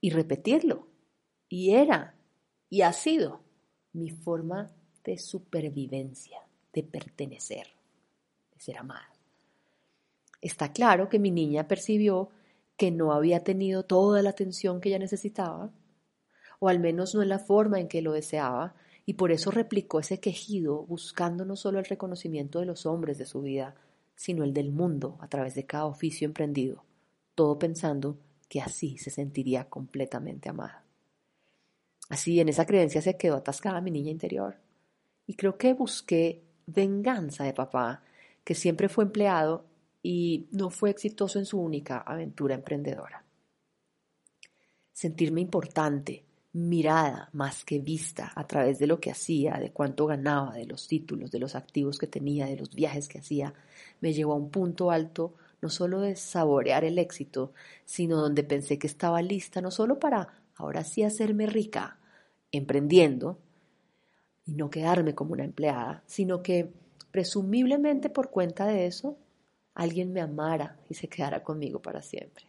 y 0.00 0.10
repetirlo. 0.10 0.86
Y 1.48 1.70
era 1.74 2.14
y 2.68 2.82
ha 2.82 2.92
sido 2.92 3.40
mi 3.92 4.10
forma 4.10 4.70
de 5.02 5.18
supervivencia, 5.18 6.38
de 6.72 6.82
pertenecer 6.82 7.79
ser 8.60 8.78
amada. 8.78 9.08
Está 10.40 10.72
claro 10.72 11.08
que 11.08 11.18
mi 11.18 11.30
niña 11.30 11.66
percibió 11.66 12.30
que 12.76 12.90
no 12.90 13.12
había 13.12 13.42
tenido 13.42 13.84
toda 13.84 14.22
la 14.22 14.30
atención 14.30 14.80
que 14.80 14.90
ella 14.90 14.98
necesitaba, 14.98 15.70
o 16.58 16.68
al 16.68 16.78
menos 16.78 17.14
no 17.14 17.22
en 17.22 17.28
la 17.30 17.38
forma 17.38 17.80
en 17.80 17.88
que 17.88 18.02
lo 18.02 18.12
deseaba, 18.12 18.74
y 19.06 19.14
por 19.14 19.32
eso 19.32 19.50
replicó 19.50 20.00
ese 20.00 20.20
quejido 20.20 20.84
buscando 20.84 21.44
no 21.44 21.56
solo 21.56 21.78
el 21.78 21.86
reconocimiento 21.86 22.60
de 22.60 22.66
los 22.66 22.86
hombres 22.86 23.18
de 23.18 23.26
su 23.26 23.42
vida, 23.42 23.74
sino 24.14 24.44
el 24.44 24.52
del 24.52 24.70
mundo 24.70 25.18
a 25.20 25.28
través 25.28 25.54
de 25.54 25.64
cada 25.64 25.86
oficio 25.86 26.26
emprendido, 26.26 26.84
todo 27.34 27.58
pensando 27.58 28.18
que 28.48 28.60
así 28.60 28.98
se 28.98 29.10
sentiría 29.10 29.68
completamente 29.68 30.50
amada. 30.50 30.84
Así 32.10 32.40
en 32.40 32.48
esa 32.50 32.66
creencia 32.66 33.00
se 33.00 33.16
quedó 33.16 33.36
atascada 33.36 33.80
mi 33.80 33.90
niña 33.90 34.10
interior. 34.10 34.56
Y 35.26 35.34
creo 35.34 35.56
que 35.56 35.72
busqué 35.74 36.44
venganza 36.66 37.44
de 37.44 37.54
papá 37.54 38.02
que 38.44 38.54
siempre 38.54 38.88
fue 38.88 39.04
empleado 39.04 39.66
y 40.02 40.48
no 40.52 40.70
fue 40.70 40.90
exitoso 40.90 41.38
en 41.38 41.46
su 41.46 41.60
única 41.60 41.98
aventura 41.98 42.54
emprendedora. 42.54 43.24
Sentirme 44.92 45.40
importante, 45.40 46.24
mirada 46.52 47.30
más 47.32 47.64
que 47.64 47.78
vista 47.78 48.32
a 48.34 48.46
través 48.46 48.78
de 48.78 48.86
lo 48.86 49.00
que 49.00 49.10
hacía, 49.10 49.54
de 49.58 49.72
cuánto 49.72 50.06
ganaba, 50.06 50.54
de 50.54 50.66
los 50.66 50.88
títulos, 50.88 51.30
de 51.30 51.38
los 51.38 51.54
activos 51.54 51.98
que 51.98 52.06
tenía, 52.06 52.46
de 52.46 52.56
los 52.56 52.74
viajes 52.74 53.08
que 53.08 53.18
hacía, 53.18 53.54
me 54.00 54.12
llevó 54.12 54.32
a 54.32 54.36
un 54.36 54.50
punto 54.50 54.90
alto 54.90 55.34
no 55.62 55.68
solo 55.68 56.00
de 56.00 56.16
saborear 56.16 56.84
el 56.84 56.98
éxito, 56.98 57.52
sino 57.84 58.16
donde 58.16 58.42
pensé 58.42 58.78
que 58.78 58.86
estaba 58.86 59.20
lista 59.22 59.60
no 59.60 59.70
solo 59.70 59.98
para 59.98 60.28
ahora 60.56 60.84
sí 60.84 61.02
hacerme 61.02 61.46
rica 61.46 61.98
emprendiendo 62.52 63.38
y 64.46 64.54
no 64.54 64.70
quedarme 64.70 65.14
como 65.14 65.32
una 65.32 65.44
empleada, 65.44 66.02
sino 66.06 66.42
que 66.42 66.72
presumiblemente 67.10 68.10
por 68.10 68.30
cuenta 68.30 68.66
de 68.66 68.86
eso, 68.86 69.16
alguien 69.74 70.12
me 70.12 70.20
amara 70.20 70.78
y 70.88 70.94
se 70.94 71.08
quedara 71.08 71.42
conmigo 71.42 71.80
para 71.80 72.02
siempre. 72.02 72.46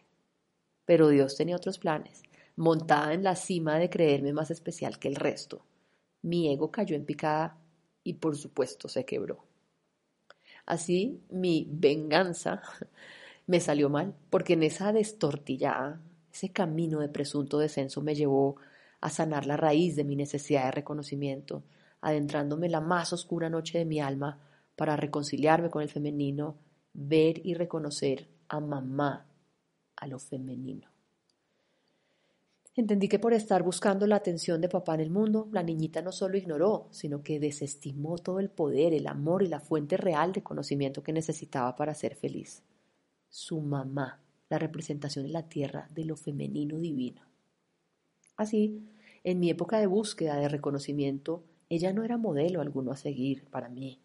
Pero 0.84 1.08
Dios 1.08 1.36
tenía 1.36 1.56
otros 1.56 1.78
planes, 1.78 2.22
montada 2.56 3.14
en 3.14 3.22
la 3.22 3.36
cima 3.36 3.78
de 3.78 3.90
creerme 3.90 4.32
más 4.32 4.50
especial 4.50 4.98
que 4.98 5.08
el 5.08 5.16
resto. 5.16 5.64
Mi 6.22 6.52
ego 6.52 6.70
cayó 6.70 6.96
en 6.96 7.04
picada 7.04 7.56
y 8.04 8.14
por 8.14 8.36
supuesto 8.36 8.88
se 8.88 9.04
quebró. 9.04 9.44
Así 10.66 11.20
mi 11.30 11.66
venganza 11.70 12.62
me 13.46 13.60
salió 13.60 13.88
mal, 13.88 14.14
porque 14.30 14.52
en 14.54 14.62
esa 14.62 14.92
destortillada, 14.92 16.00
ese 16.32 16.50
camino 16.50 17.00
de 17.00 17.08
presunto 17.08 17.58
descenso 17.58 18.00
me 18.00 18.14
llevó 18.14 18.56
a 19.00 19.10
sanar 19.10 19.46
la 19.46 19.56
raíz 19.56 19.96
de 19.96 20.04
mi 20.04 20.16
necesidad 20.16 20.66
de 20.66 20.70
reconocimiento, 20.70 21.64
adentrándome 22.00 22.66
en 22.66 22.72
la 22.72 22.80
más 22.80 23.12
oscura 23.12 23.50
noche 23.50 23.78
de 23.78 23.84
mi 23.84 24.00
alma 24.00 24.38
para 24.82 24.96
reconciliarme 24.96 25.70
con 25.70 25.80
el 25.80 25.88
femenino, 25.88 26.56
ver 26.92 27.40
y 27.46 27.54
reconocer 27.54 28.26
a 28.48 28.58
mamá, 28.58 29.28
a 29.94 30.08
lo 30.08 30.18
femenino. 30.18 30.88
Entendí 32.74 33.06
que 33.06 33.20
por 33.20 33.32
estar 33.32 33.62
buscando 33.62 34.08
la 34.08 34.16
atención 34.16 34.60
de 34.60 34.68
papá 34.68 34.96
en 34.96 35.02
el 35.02 35.10
mundo, 35.10 35.48
la 35.52 35.62
niñita 35.62 36.02
no 36.02 36.10
solo 36.10 36.36
ignoró, 36.36 36.88
sino 36.90 37.22
que 37.22 37.38
desestimó 37.38 38.18
todo 38.18 38.40
el 38.40 38.50
poder, 38.50 38.92
el 38.92 39.06
amor 39.06 39.44
y 39.44 39.46
la 39.46 39.60
fuente 39.60 39.96
real 39.96 40.32
de 40.32 40.42
conocimiento 40.42 41.04
que 41.04 41.12
necesitaba 41.12 41.76
para 41.76 41.94
ser 41.94 42.16
feliz. 42.16 42.64
Su 43.30 43.60
mamá, 43.60 44.20
la 44.48 44.58
representación 44.58 45.26
en 45.26 45.32
la 45.32 45.48
tierra 45.48 45.86
de 45.94 46.06
lo 46.06 46.16
femenino 46.16 46.76
divino. 46.80 47.22
Así, 48.36 48.82
en 49.22 49.38
mi 49.38 49.48
época 49.48 49.78
de 49.78 49.86
búsqueda 49.86 50.34
de 50.38 50.48
reconocimiento, 50.48 51.44
ella 51.68 51.92
no 51.92 52.02
era 52.02 52.16
modelo 52.16 52.60
alguno 52.60 52.90
a 52.90 52.96
seguir 52.96 53.44
para 53.44 53.68
mí, 53.68 54.00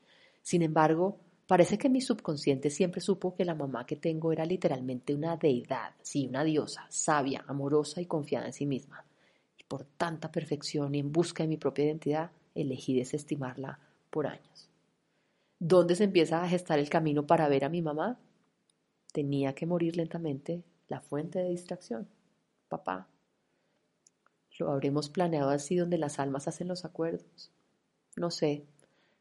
sin 0.47 0.61
embargo, 0.61 1.19
parece 1.45 1.77
que 1.77 1.89
mi 1.89 1.99
subconsciente 1.99 2.69
siempre 2.69 3.01
supo 3.01 3.35
que 3.35 3.43
la 3.43 3.53
mamá 3.53 3.85
que 3.85 3.97
tengo 3.97 4.31
era 4.31 4.45
literalmente 4.45 5.13
una 5.13 5.35
deidad, 5.35 5.93
sí, 6.01 6.25
una 6.25 6.45
diosa, 6.45 6.87
sabia, 6.87 7.43
amorosa 7.49 7.99
y 7.99 8.05
confiada 8.05 8.45
en 8.45 8.53
sí 8.53 8.65
misma. 8.65 9.03
Y 9.57 9.65
por 9.65 9.83
tanta 9.83 10.31
perfección 10.31 10.95
y 10.95 10.99
en 10.99 11.11
busca 11.11 11.43
de 11.43 11.49
mi 11.49 11.57
propia 11.57 11.83
identidad, 11.83 12.31
elegí 12.55 12.95
desestimarla 12.95 13.77
por 14.09 14.25
años. 14.25 14.69
¿Dónde 15.59 15.97
se 15.97 16.05
empieza 16.05 16.41
a 16.41 16.47
gestar 16.47 16.79
el 16.79 16.87
camino 16.87 17.27
para 17.27 17.49
ver 17.49 17.65
a 17.65 17.69
mi 17.69 17.81
mamá? 17.81 18.17
Tenía 19.11 19.53
que 19.53 19.65
morir 19.65 19.97
lentamente 19.97 20.63
la 20.87 21.01
fuente 21.01 21.39
de 21.39 21.49
distracción, 21.49 22.07
papá. 22.69 23.09
¿Lo 24.57 24.71
habremos 24.71 25.09
planeado 25.09 25.49
así 25.49 25.75
donde 25.75 25.97
las 25.97 26.19
almas 26.19 26.47
hacen 26.47 26.69
los 26.69 26.85
acuerdos? 26.85 27.51
No 28.15 28.31
sé, 28.31 28.63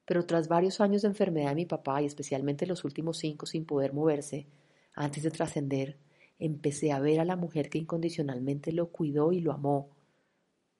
pero 0.06 0.24
tras 0.24 0.48
varios 0.48 0.80
años 0.80 1.02
de 1.02 1.08
enfermedad 1.08 1.50
de 1.50 1.56
mi 1.56 1.66
papá 1.66 2.00
y 2.00 2.06
especialmente 2.06 2.64
los 2.64 2.84
últimos 2.84 3.18
cinco 3.18 3.44
sin 3.44 3.66
poder 3.66 3.92
moverse, 3.92 4.46
antes 4.94 5.24
de 5.24 5.30
trascender, 5.30 5.98
empecé 6.38 6.92
a 6.92 7.00
ver 7.00 7.20
a 7.20 7.24
la 7.24 7.36
mujer 7.36 7.68
que 7.68 7.78
incondicionalmente 7.78 8.72
lo 8.72 8.90
cuidó 8.90 9.32
y 9.32 9.40
lo 9.40 9.52
amó. 9.52 9.90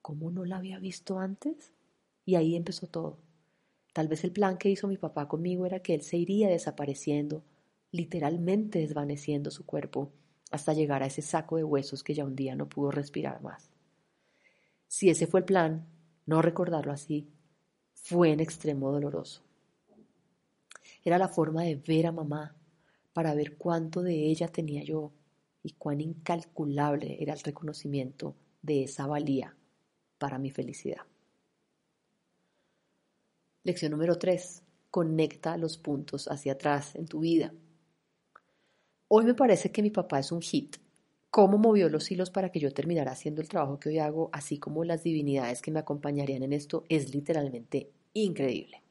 ¿Cómo 0.01 0.31
no 0.31 0.45
la 0.45 0.57
había 0.57 0.79
visto 0.79 1.19
antes? 1.19 1.73
Y 2.25 2.35
ahí 2.35 2.55
empezó 2.55 2.87
todo. 2.87 3.19
Tal 3.93 4.07
vez 4.07 4.23
el 4.23 4.31
plan 4.31 4.57
que 4.57 4.69
hizo 4.69 4.87
mi 4.87 4.97
papá 4.97 5.27
conmigo 5.27 5.65
era 5.65 5.81
que 5.81 5.93
él 5.93 6.01
se 6.01 6.17
iría 6.17 6.47
desapareciendo, 6.47 7.43
literalmente 7.91 8.79
desvaneciendo 8.79 9.51
su 9.51 9.65
cuerpo, 9.65 10.11
hasta 10.51 10.73
llegar 10.73 11.03
a 11.03 11.07
ese 11.07 11.21
saco 11.21 11.57
de 11.57 11.63
huesos 11.63 12.03
que 12.03 12.13
ya 12.13 12.23
un 12.23 12.35
día 12.35 12.55
no 12.55 12.69
pudo 12.69 12.91
respirar 12.91 13.41
más. 13.41 13.69
Si 14.87 15.09
ese 15.09 15.27
fue 15.27 15.41
el 15.41 15.45
plan, 15.45 15.87
no 16.25 16.41
recordarlo 16.41 16.93
así, 16.93 17.27
fue 18.07 18.31
en 18.31 18.39
extremo 18.39 18.89
doloroso. 18.89 19.41
Era 21.03 21.17
la 21.17 21.27
forma 21.27 21.63
de 21.63 21.75
ver 21.75 22.07
a 22.07 22.13
mamá 22.13 22.55
para 23.11 23.35
ver 23.35 23.57
cuánto 23.57 24.01
de 24.01 24.27
ella 24.27 24.47
tenía 24.47 24.81
yo 24.81 25.11
y 25.61 25.73
cuán 25.73 25.99
incalculable 25.99 27.17
era 27.19 27.33
el 27.33 27.41
reconocimiento 27.41 28.33
de 28.61 28.83
esa 28.83 29.07
valía 29.07 29.57
para 30.17 30.39
mi 30.39 30.51
felicidad. 30.51 31.01
Lección 33.63 33.91
número 33.91 34.17
3. 34.17 34.63
Conecta 34.89 35.57
los 35.57 35.77
puntos 35.77 36.29
hacia 36.29 36.53
atrás 36.53 36.95
en 36.95 37.07
tu 37.07 37.19
vida. 37.19 37.53
Hoy 39.09 39.25
me 39.25 39.33
parece 39.33 39.73
que 39.73 39.81
mi 39.81 39.89
papá 39.89 40.19
es 40.19 40.31
un 40.31 40.41
hit. 40.41 40.77
Cómo 41.29 41.57
movió 41.57 41.89
los 41.89 42.09
hilos 42.09 42.31
para 42.31 42.53
que 42.53 42.61
yo 42.61 42.71
terminara 42.73 43.11
haciendo 43.11 43.41
el 43.41 43.49
trabajo 43.49 43.81
que 43.81 43.89
hoy 43.89 43.99
hago, 43.99 44.29
así 44.31 44.59
como 44.59 44.85
las 44.85 45.03
divinidades 45.03 45.61
que 45.61 45.71
me 45.71 45.79
acompañarían 45.79 46.43
en 46.43 46.53
esto, 46.53 46.85
es 46.87 47.13
literalmente 47.13 47.91
increíble. 48.23 48.81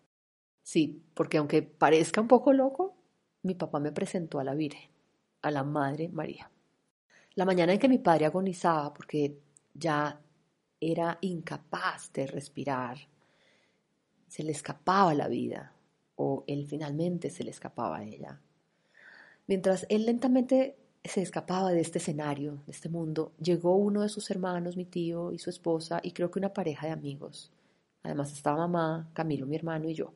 Sí, 0.62 1.02
porque 1.14 1.38
aunque 1.38 1.62
parezca 1.62 2.21
un 2.21 2.28
poco 2.28 2.52
loco, 2.52 2.97
mi 3.42 3.54
papá 3.54 3.78
me 3.78 3.92
presentó 3.92 4.40
a 4.40 4.45
la 4.45 4.54
Virgen, 4.54 4.90
a 5.42 5.50
la 5.50 5.62
Madre 5.62 6.09
María. 6.09 6.50
La 7.35 7.45
mañana 7.45 7.73
en 7.73 7.78
que 7.78 7.88
mi 7.88 7.99
padre 7.99 8.26
agonizaba 8.26 8.92
porque 8.92 9.38
ya 9.75 10.21
era 10.80 11.18
incapaz 11.21 12.12
de 12.12 12.26
respirar, 12.26 12.99
se 14.26 14.42
le 14.42 14.52
escapaba 14.52 15.14
la 15.14 15.28
vida 15.28 15.73
o 16.16 16.45
él 16.47 16.66
finalmente 16.66 17.30
se 17.30 17.45
le 17.45 17.50
escapaba 17.50 17.99
a 17.99 18.04
ella. 18.04 18.40
Mientras 19.47 19.87
él 19.88 20.06
lentamente 20.06 20.76
se 21.04 21.23
escapaba 21.23 21.71
de 21.71 21.80
este 21.80 21.99
escenario, 21.99 22.62
de 22.66 22.73
este 22.73 22.88
mundo, 22.88 23.33
llegó 23.40 23.76
uno 23.76 24.02
de 24.02 24.09
sus 24.09 24.30
hermanos, 24.30 24.76
mi 24.76 24.85
tío 24.85 25.33
y 25.33 25.38
su 25.38 25.50
esposa, 25.50 26.00
y 26.02 26.12
creo 26.12 26.30
que 26.30 26.38
una 26.38 26.52
pareja 26.52 26.87
de 26.87 26.92
amigos. 26.92 27.52
Además 28.06 28.32
estaba 28.32 28.56
mamá, 28.58 29.10
Camilo, 29.14 29.46
mi 29.46 29.56
hermano 29.56 29.88
y 29.88 29.94
yo. 29.94 30.14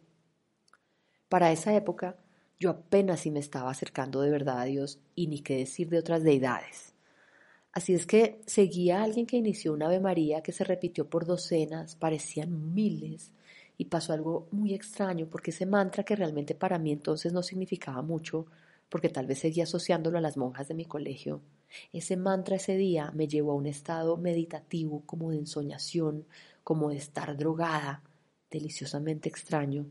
Para 1.29 1.51
esa 1.51 1.75
época, 1.75 2.17
yo 2.61 2.71
apenas 2.71 3.21
si 3.21 3.33
me 3.33 3.41
estaba 3.41 3.69
acercando 3.69 4.21
de 4.21 4.31
verdad 4.31 4.61
a 4.61 4.65
Dios 4.65 5.01
y 5.17 5.27
ni 5.27 5.41
qué 5.41 5.57
decir 5.57 5.89
de 5.89 5.99
otras 5.99 6.23
deidades. 6.23 6.95
Así 7.73 7.93
es 7.93 8.07
que 8.07 8.43
seguía 8.47 9.01
a 9.01 9.03
alguien 9.03 9.27
que 9.27 9.37
inició 9.37 9.73
una 9.73 9.87
Ave 9.87 9.99
María 9.99 10.41
que 10.41 10.53
se 10.53 10.63
repitió 10.63 11.11
por 11.11 11.27
docenas, 11.27 11.97
parecían 11.97 12.75
miles, 12.75 13.33
y 13.77 13.87
pasó 13.87 14.13
algo 14.13 14.47
muy 14.53 14.73
extraño 14.73 15.27
porque 15.29 15.51
ese 15.51 15.67
mantra 15.67 16.05
que 16.05 16.15
realmente 16.15 16.55
para 16.55 16.79
mí 16.79 16.93
entonces 16.93 17.33
no 17.33 17.43
significaba 17.43 18.03
mucho, 18.03 18.47
porque 18.89 19.09
tal 19.09 19.27
vez 19.27 19.41
seguía 19.41 19.65
asociándolo 19.65 20.19
a 20.19 20.21
las 20.21 20.37
monjas 20.37 20.69
de 20.69 20.75
mi 20.75 20.85
colegio, 20.85 21.41
ese 21.93 22.17
mantra 22.17 22.57
ese 22.57 22.77
día 22.77 23.11
me 23.15 23.29
llevó 23.29 23.53
a 23.53 23.57
un 23.57 23.67
estado 23.67 24.17
meditativo 24.17 25.03
como 25.07 25.31
de 25.31 25.39
ensoñación, 25.39 26.27
como 26.65 26.91
de 26.91 26.97
estar 26.97 27.37
drogada, 27.37 28.03
deliciosamente 28.51 29.29
extraño. 29.29 29.87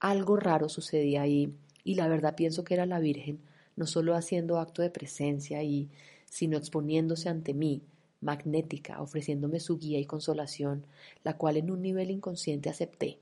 Algo 0.00 0.36
raro 0.36 0.68
sucedía 0.68 1.22
ahí 1.22 1.54
y 1.84 1.94
la 1.94 2.08
verdad 2.08 2.34
pienso 2.34 2.64
que 2.64 2.74
era 2.74 2.86
la 2.86 3.00
Virgen, 3.00 3.40
no 3.76 3.86
solo 3.86 4.14
haciendo 4.14 4.58
acto 4.58 4.82
de 4.82 4.90
presencia 4.90 5.62
y, 5.62 5.88
sino 6.26 6.56
exponiéndose 6.56 7.28
ante 7.28 7.54
mí, 7.54 7.82
magnética, 8.20 9.00
ofreciéndome 9.00 9.60
su 9.60 9.78
guía 9.78 9.98
y 9.98 10.04
consolación, 10.04 10.86
la 11.24 11.36
cual 11.36 11.56
en 11.56 11.70
un 11.70 11.82
nivel 11.82 12.10
inconsciente 12.10 12.68
acepté 12.68 13.20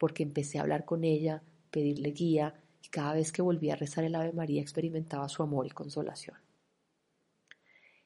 porque 0.00 0.22
empecé 0.22 0.58
a 0.58 0.62
hablar 0.62 0.86
con 0.86 1.04
ella, 1.04 1.42
pedirle 1.70 2.12
guía, 2.12 2.54
y 2.82 2.88
cada 2.88 3.12
vez 3.12 3.32
que 3.32 3.42
volvía 3.42 3.74
a 3.74 3.76
rezar 3.76 4.02
el 4.02 4.14
Ave 4.14 4.32
María 4.32 4.62
experimentaba 4.62 5.28
su 5.28 5.42
amor 5.42 5.66
y 5.66 5.70
consolación. 5.70 6.38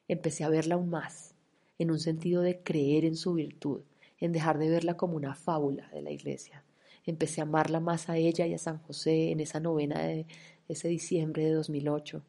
Empecé 0.07 0.43
a 0.43 0.49
verla 0.49 0.75
aún 0.75 0.89
más, 0.89 1.35
en 1.77 1.91
un 1.91 1.99
sentido 1.99 2.41
de 2.41 2.61
creer 2.61 3.05
en 3.05 3.15
su 3.15 3.33
virtud, 3.33 3.81
en 4.19 4.31
dejar 4.31 4.57
de 4.57 4.69
verla 4.69 4.97
como 4.97 5.15
una 5.15 5.35
fábula 5.35 5.89
de 5.89 6.01
la 6.01 6.11
iglesia. 6.11 6.63
Empecé 7.05 7.41
a 7.41 7.43
amarla 7.43 7.79
más 7.79 8.09
a 8.09 8.17
ella 8.17 8.47
y 8.47 8.53
a 8.53 8.57
San 8.57 8.79
José 8.79 9.31
en 9.31 9.39
esa 9.39 9.59
novena 9.59 10.01
de 10.01 10.25
ese 10.67 10.87
diciembre 10.87 11.45
de 11.45 11.51
2008 11.51 12.23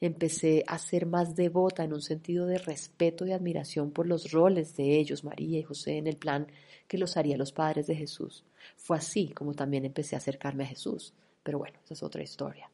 empecé 0.00 0.64
a 0.66 0.78
ser 0.78 1.06
más 1.06 1.34
devota 1.36 1.84
en 1.84 1.92
un 1.92 2.02
sentido 2.02 2.46
de 2.46 2.58
respeto 2.58 3.26
y 3.26 3.32
admiración 3.32 3.90
por 3.90 4.06
los 4.06 4.30
roles 4.30 4.76
de 4.76 4.98
ellos, 4.98 5.24
María 5.24 5.58
y 5.58 5.62
José, 5.62 5.96
en 5.96 6.06
el 6.06 6.16
plan 6.16 6.46
que 6.86 6.98
los 6.98 7.16
haría 7.16 7.36
los 7.36 7.52
padres 7.52 7.86
de 7.86 7.96
Jesús. 7.96 8.44
Fue 8.76 8.96
así 8.96 9.28
como 9.28 9.54
también 9.54 9.84
empecé 9.84 10.16
a 10.16 10.18
acercarme 10.18 10.64
a 10.64 10.68
Jesús. 10.68 11.14
Pero 11.42 11.58
bueno, 11.58 11.78
esa 11.84 11.94
es 11.94 12.02
otra 12.02 12.22
historia. 12.22 12.70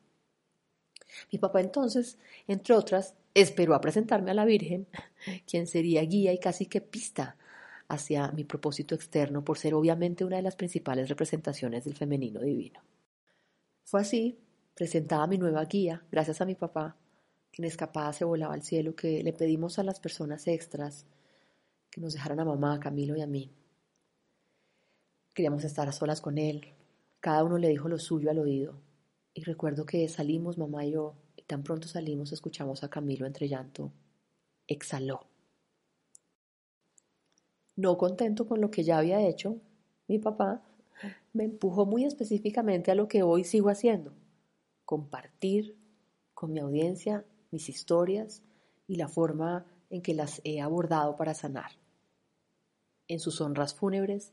Mi 1.31 1.39
papá 1.39 1.61
entonces, 1.61 2.19
entre 2.47 2.75
otras, 2.75 3.15
esperó 3.35 3.75
a 3.75 3.81
presentarme 3.81 4.31
a 4.31 4.35
la 4.35 4.45
Virgen, 4.45 4.87
quien 5.47 5.67
sería 5.67 6.03
guía 6.03 6.33
y 6.33 6.39
casi 6.39 6.67
que 6.67 6.81
pista 6.81 7.37
hacia 7.89 8.31
mi 8.33 8.45
propósito 8.45 8.95
externo 8.95 9.45
por 9.45 9.59
ser 9.59 9.75
obviamente 9.75 10.25
una 10.25 10.37
de 10.37 10.43
las 10.43 10.57
principales 10.57 11.09
representaciones 11.09 11.85
del 11.85 11.95
femenino 11.95 12.41
divino. 12.41 12.81
Fue 13.85 14.01
así, 14.01 14.39
presentada 14.75 15.27
mi 15.27 15.39
nueva 15.39 15.65
guía, 15.67 16.03
gracias 16.11 16.41
a 16.41 16.47
mi 16.47 16.55
papá, 16.55 16.97
que 17.51 17.61
en 17.61 17.67
escapada 17.67 18.13
se 18.15 18.25
volaba 18.25 18.55
al 18.55 18.63
cielo, 18.63 18.95
que 18.95 19.23
le 19.23 19.33
pedimos 19.35 19.79
a 19.79 19.83
las 19.83 20.01
personas 20.01 20.47
extras 20.49 21.07
que 21.91 22.01
nos 22.01 22.15
dejaran 22.15 22.41
a 22.41 22.45
mamá, 22.47 22.75
a 22.75 22.81
Camilo 22.81 23.15
y 23.15 23.21
a 23.21 23.27
mí. 23.27 23.51
Queríamos 25.35 25.65
estar 25.65 25.87
a 25.89 25.93
solas 25.93 26.23
con 26.23 26.39
él. 26.39 26.73
Cada 27.21 27.45
uno 27.45 27.59
le 27.59 27.69
dijo 27.69 27.89
lo 27.89 27.99
suyo 27.99 28.31
al 28.31 28.39
oído. 28.39 28.81
Y 29.35 29.43
recuerdo 29.45 29.87
que 29.87 30.09
salimos, 30.09 30.59
mamá 30.59 30.85
y 30.85 30.93
yo, 30.93 31.15
y 31.37 31.43
tan 31.43 31.63
pronto 31.63 31.89
salimos 31.89 32.33
escuchamos 32.33 32.85
a 32.85 32.91
Camilo 32.91 33.27
entre 33.27 33.49
llanto. 33.49 33.93
Exhaló. 34.67 35.27
No 37.77 37.97
contento 37.97 38.47
con 38.47 38.61
lo 38.61 38.71
que 38.71 38.85
ya 38.85 38.99
había 38.99 39.27
hecho, 39.27 39.57
mi 40.07 40.19
papá 40.19 40.63
me 41.33 41.45
empujó 41.45 41.87
muy 41.87 42.05
específicamente 42.05 42.91
a 42.91 42.95
lo 42.95 43.09
que 43.09 43.23
hoy 43.23 43.45
sigo 43.45 43.71
haciendo, 43.71 44.13
compartir 44.85 45.77
con 46.35 46.53
mi 46.53 46.61
audiencia 46.61 47.25
mis 47.51 47.69
historias 47.69 48.43
y 48.87 48.97
la 48.97 49.09
forma 49.09 49.65
en 49.89 50.03
que 50.03 50.15
las 50.15 50.41
he 50.45 50.61
abordado 50.61 51.17
para 51.17 51.35
sanar. 51.35 51.73
En 53.09 53.21
sus 53.21 53.41
honras 53.41 53.75
fúnebres 53.75 54.33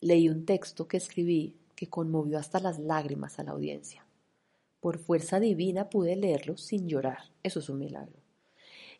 leí 0.00 0.28
un 0.28 0.46
texto 0.46 0.88
que 0.88 0.96
escribí 0.96 1.56
que 1.74 1.88
conmovió 1.88 2.38
hasta 2.38 2.60
las 2.60 2.78
lágrimas 2.78 3.38
a 3.38 3.44
la 3.44 3.52
audiencia. 3.52 4.06
Por 4.80 4.98
fuerza 4.98 5.40
divina 5.40 5.90
pude 5.90 6.16
leerlo 6.16 6.56
sin 6.56 6.88
llorar, 6.88 7.18
eso 7.42 7.60
es 7.60 7.68
un 7.68 7.78
milagro. 7.78 8.18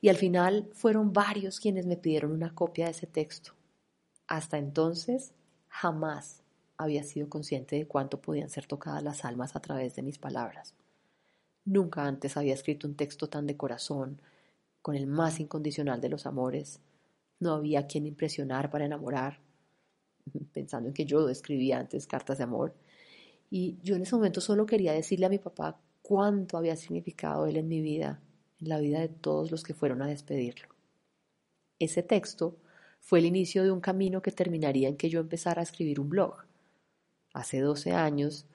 Y 0.01 0.09
al 0.09 0.17
final 0.17 0.71
fueron 0.73 1.13
varios 1.13 1.61
quienes 1.61 1.87
me 1.87 1.97
pidieron 1.97 2.33
una 2.33 2.55
copia 2.55 2.87
de 2.87 2.93
ese 2.93 3.07
texto. 3.07 3.53
Hasta 4.27 4.59
entonces 4.59 5.33
jamás 5.69 6.43
había 6.77 7.03
sido 7.03 7.29
consciente 7.29 7.77
de 7.77 7.87
cuánto 7.87 8.21
podían 8.21 8.49
ser 8.49 8.67
tocadas 8.67 9.03
las 9.03 9.25
almas 9.25 9.57
a 9.57 9.61
través 9.61 9.95
de 9.97 10.03
mis 10.03 10.19
palabras. 10.19 10.75
Nunca 11.65 12.07
antes 12.07 12.37
había 12.37 12.55
escrito 12.55 12.87
un 12.87 12.97
texto 12.97 13.29
tan 13.29 13.47
de 13.47 13.57
corazón, 13.57 14.21
con 14.83 14.95
el 14.95 15.07
más 15.07 15.41
incondicional 15.41 16.01
de 16.01 16.09
los 16.09 16.27
amores. 16.27 16.81
No 17.39 17.53
había 17.53 17.87
quien 17.87 18.07
impresionar 18.07 18.71
para 18.71 18.87
enamorar, 18.87 19.41
pensando 20.53 20.89
en 20.89 20.95
que 20.95 21.05
yo 21.05 21.29
escribía 21.29 21.79
antes 21.79 22.07
cartas 22.07 22.39
de 22.39 22.45
amor. 22.45 22.75
Y 23.51 23.79
yo 23.83 23.97
en 23.97 24.03
ese 24.03 24.15
momento 24.15 24.41
solo 24.41 24.65
quería 24.65 24.93
decirle 24.93 25.27
a 25.27 25.31
mi 25.31 25.39
papá 25.39 25.77
cuánto 26.03 26.57
había 26.57 26.77
significado 26.77 27.47
él 27.47 27.57
en 27.57 27.67
mi 27.69 27.81
vida, 27.81 28.21
en 28.61 28.69
la 28.69 28.79
vida 28.79 29.01
de 29.01 29.09
todos 29.09 29.51
los 29.51 29.65
que 29.65 29.75
fueron 29.75 30.03
a 30.03 30.07
despedirlo. 30.07 30.69
Ese 31.81 32.05
texto 32.05 32.57
fue 33.01 33.19
el 33.19 33.27
inicio 33.27 33.65
de 33.65 33.73
un 33.73 33.81
camino 33.81 34.23
que 34.23 34.31
terminaría 34.31 34.89
en 34.89 34.97
que 34.97 35.11
yo 35.11 35.19
empezara 35.19 35.61
a 35.61 35.65
escribir 35.65 35.99
un 35.99 36.09
blog. 36.09 36.45
Hace 37.33 37.61
12 37.61 37.93
años, 37.93 38.47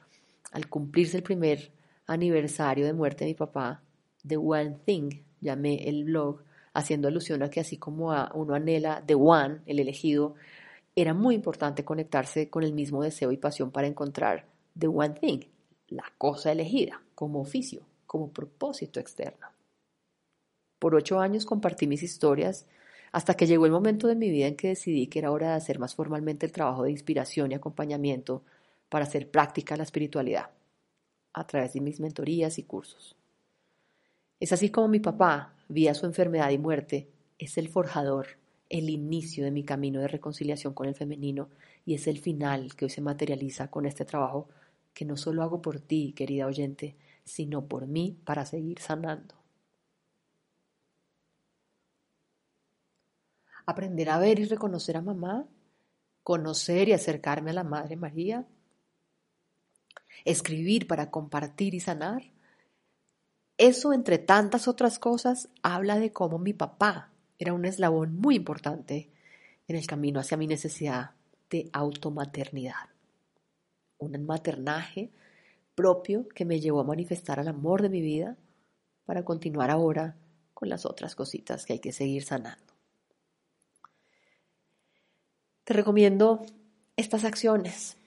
al 0.51 0.69
cumplirse 0.69 1.17
el 1.17 1.23
primer 1.23 1.71
aniversario 2.07 2.85
de 2.85 2.93
muerte 2.93 3.25
de 3.25 3.31
mi 3.31 3.35
papá, 3.35 3.83
The 4.25 4.37
One 4.37 4.77
Thing, 4.85 5.23
llamé 5.41 5.89
el 5.89 6.05
blog, 6.05 6.43
haciendo 6.73 7.07
alusión 7.07 7.43
a 7.43 7.49
que 7.49 7.59
así 7.59 7.77
como 7.77 8.13
a 8.13 8.31
uno 8.33 8.53
anhela 8.53 9.03
The 9.05 9.15
One, 9.15 9.61
el 9.65 9.79
elegido, 9.79 10.35
era 10.95 11.13
muy 11.13 11.35
importante 11.35 11.83
conectarse 11.83 12.49
con 12.49 12.63
el 12.63 12.73
mismo 12.73 13.03
deseo 13.03 13.31
y 13.31 13.37
pasión 13.37 13.71
para 13.71 13.87
encontrar 13.87 14.54
The 14.77 14.87
One 14.87 15.15
Thing, 15.19 15.39
la 15.87 16.03
cosa 16.17 16.51
elegida, 16.51 17.01
como 17.15 17.39
oficio, 17.39 17.85
como 18.05 18.31
propósito 18.31 18.99
externo. 18.99 19.47
Por 20.79 20.95
ocho 20.95 21.19
años 21.19 21.45
compartí 21.45 21.87
mis 21.87 22.03
historias 22.03 22.67
hasta 23.13 23.35
que 23.35 23.47
llegó 23.47 23.65
el 23.65 23.71
momento 23.71 24.07
de 24.07 24.15
mi 24.15 24.29
vida 24.29 24.47
en 24.47 24.57
que 24.57 24.67
decidí 24.67 25.07
que 25.07 25.19
era 25.19 25.31
hora 25.31 25.51
de 25.51 25.55
hacer 25.55 25.79
más 25.79 25.95
formalmente 25.95 26.45
el 26.45 26.51
trabajo 26.51 26.83
de 26.83 26.91
inspiración 26.91 27.51
y 27.51 27.55
acompañamiento 27.55 28.43
para 28.89 29.05
hacer 29.05 29.31
práctica 29.31 29.77
la 29.77 29.83
espiritualidad 29.83 30.49
a 31.33 31.47
través 31.47 31.73
de 31.73 31.81
mis 31.81 32.01
mentorías 32.01 32.59
y 32.59 32.63
cursos. 32.63 33.15
Es 34.41 34.51
así 34.51 34.69
como 34.69 34.89
mi 34.89 34.99
papá, 34.99 35.53
vía 35.69 35.93
su 35.93 36.05
enfermedad 36.05 36.49
y 36.49 36.57
muerte, 36.57 37.07
es 37.39 37.57
el 37.57 37.69
forjador, 37.69 38.27
el 38.69 38.89
inicio 38.89 39.45
de 39.45 39.51
mi 39.51 39.63
camino 39.63 40.01
de 40.01 40.09
reconciliación 40.09 40.73
con 40.73 40.87
el 40.87 40.95
femenino 40.95 41.47
y 41.85 41.93
es 41.93 42.07
el 42.07 42.19
final 42.19 42.75
que 42.75 42.85
hoy 42.85 42.91
se 42.91 43.01
materializa 43.01 43.69
con 43.69 43.85
este 43.85 44.03
trabajo 44.03 44.49
que 44.95 45.05
no 45.05 45.17
solo 45.17 45.43
hago 45.43 45.61
por 45.61 45.79
ti, 45.79 46.13
querida 46.13 46.47
oyente, 46.47 46.97
sino 47.23 47.67
por 47.67 47.85
mí 47.85 48.17
para 48.25 48.47
seguir 48.47 48.79
sanando. 48.79 49.35
aprender 53.65 54.09
a 54.09 54.19
ver 54.19 54.39
y 54.39 54.45
reconocer 54.45 54.97
a 54.97 55.01
mamá, 55.01 55.47
conocer 56.23 56.89
y 56.89 56.93
acercarme 56.93 57.51
a 57.51 57.53
la 57.53 57.63
Madre 57.63 57.95
María, 57.95 58.45
escribir 60.23 60.87
para 60.87 61.11
compartir 61.11 61.73
y 61.73 61.79
sanar. 61.79 62.31
Eso, 63.57 63.93
entre 63.93 64.17
tantas 64.17 64.67
otras 64.67 64.99
cosas, 64.99 65.49
habla 65.63 65.99
de 65.99 66.11
cómo 66.11 66.39
mi 66.39 66.53
papá 66.53 67.11
era 67.37 67.53
un 67.53 67.65
eslabón 67.65 68.15
muy 68.15 68.35
importante 68.35 69.09
en 69.67 69.75
el 69.75 69.87
camino 69.87 70.19
hacia 70.19 70.37
mi 70.37 70.47
necesidad 70.47 71.11
de 71.49 71.69
automaternidad. 71.73 72.94
Un 73.97 74.25
maternaje 74.25 75.11
propio 75.75 76.27
que 76.29 76.45
me 76.45 76.59
llevó 76.59 76.81
a 76.81 76.85
manifestar 76.85 77.39
el 77.39 77.47
amor 77.47 77.81
de 77.81 77.89
mi 77.89 78.01
vida 78.01 78.37
para 79.05 79.23
continuar 79.23 79.71
ahora 79.71 80.15
con 80.53 80.69
las 80.69 80.85
otras 80.85 81.15
cositas 81.15 81.65
que 81.65 81.73
hay 81.73 81.79
que 81.79 81.91
seguir 81.91 82.23
sanando. 82.23 82.73
Te 85.63 85.73
recomiendo 85.73 86.45
estas 86.95 87.23
acciones. 87.23 87.97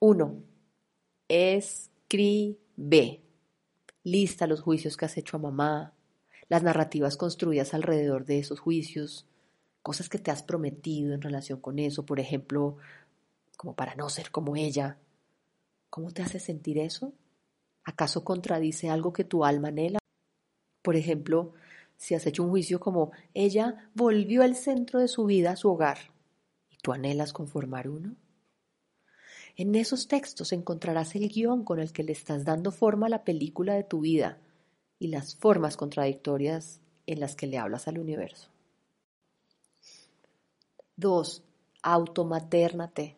Uno, 0.00 0.42
escribe. 1.28 3.22
Lista 4.04 4.46
los 4.46 4.62
juicios 4.62 4.96
que 4.96 5.04
has 5.04 5.16
hecho 5.16 5.36
a 5.36 5.40
mamá, 5.40 5.92
las 6.48 6.62
narrativas 6.62 7.16
construidas 7.16 7.74
alrededor 7.74 8.24
de 8.24 8.38
esos 8.38 8.60
juicios, 8.60 9.26
cosas 9.82 10.08
que 10.08 10.18
te 10.18 10.30
has 10.30 10.42
prometido 10.42 11.12
en 11.12 11.20
relación 11.20 11.60
con 11.60 11.78
eso, 11.78 12.06
por 12.06 12.20
ejemplo, 12.20 12.76
como 13.56 13.74
para 13.74 13.94
no 13.96 14.08
ser 14.08 14.30
como 14.30 14.56
ella. 14.56 14.96
¿Cómo 15.90 16.10
te 16.12 16.22
hace 16.22 16.40
sentir 16.40 16.78
eso? 16.78 17.12
¿Acaso 17.84 18.24
contradice 18.24 18.90
algo 18.90 19.12
que 19.12 19.24
tu 19.24 19.44
alma 19.44 19.68
anhela? 19.68 19.98
Por 20.82 20.96
ejemplo, 20.96 21.54
si 21.96 22.14
has 22.14 22.26
hecho 22.26 22.44
un 22.44 22.50
juicio 22.50 22.80
como 22.80 23.12
ella 23.34 23.90
volvió 23.94 24.42
al 24.42 24.54
centro 24.54 25.00
de 25.00 25.08
su 25.08 25.24
vida 25.24 25.52
a 25.52 25.56
su 25.56 25.70
hogar 25.70 25.98
y 26.70 26.76
tú 26.76 26.92
anhelas 26.92 27.32
conformar 27.32 27.88
uno. 27.88 28.14
En 29.56 29.74
esos 29.74 30.06
textos 30.06 30.52
encontrarás 30.52 31.16
el 31.16 31.28
guion 31.28 31.64
con 31.64 31.80
el 31.80 31.92
que 31.92 32.04
le 32.04 32.12
estás 32.12 32.44
dando 32.44 32.70
forma 32.70 33.06
a 33.06 33.10
la 33.10 33.24
película 33.24 33.74
de 33.74 33.82
tu 33.82 34.00
vida 34.00 34.38
y 35.00 35.08
las 35.08 35.34
formas 35.34 35.76
contradictorias 35.76 36.80
en 37.06 37.20
las 37.20 37.34
que 37.34 37.48
le 37.48 37.58
hablas 37.58 37.88
al 37.88 37.98
universo. 37.98 38.50
2. 40.96 41.42
Automatérnate. 41.82 43.17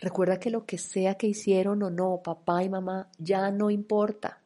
Recuerda 0.00 0.38
que 0.38 0.50
lo 0.50 0.66
que 0.66 0.78
sea 0.78 1.14
que 1.14 1.26
hicieron 1.26 1.82
o 1.82 1.90
no 1.90 2.20
papá 2.22 2.62
y 2.62 2.68
mamá 2.68 3.08
ya 3.18 3.50
no 3.50 3.70
importa. 3.70 4.42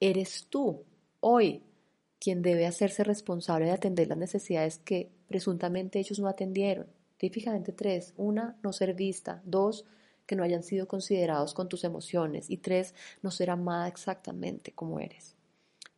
Eres 0.00 0.46
tú, 0.48 0.84
hoy, 1.20 1.62
quien 2.18 2.42
debe 2.42 2.66
hacerse 2.66 3.04
responsable 3.04 3.66
de 3.66 3.72
atender 3.72 4.08
las 4.08 4.18
necesidades 4.18 4.78
que 4.78 5.10
presuntamente 5.28 5.98
ellos 5.98 6.18
no 6.18 6.28
atendieron. 6.28 6.86
Típicamente 7.16 7.72
tres. 7.72 8.14
Una, 8.16 8.56
no 8.62 8.72
ser 8.72 8.94
vista. 8.94 9.42
Dos, 9.44 9.84
que 10.26 10.36
no 10.36 10.42
hayan 10.42 10.62
sido 10.62 10.86
considerados 10.86 11.54
con 11.54 11.68
tus 11.68 11.84
emociones. 11.84 12.50
Y 12.50 12.58
tres, 12.58 12.94
no 13.22 13.30
ser 13.30 13.50
amada 13.50 13.88
exactamente 13.88 14.72
como 14.72 15.00
eres. 15.00 15.34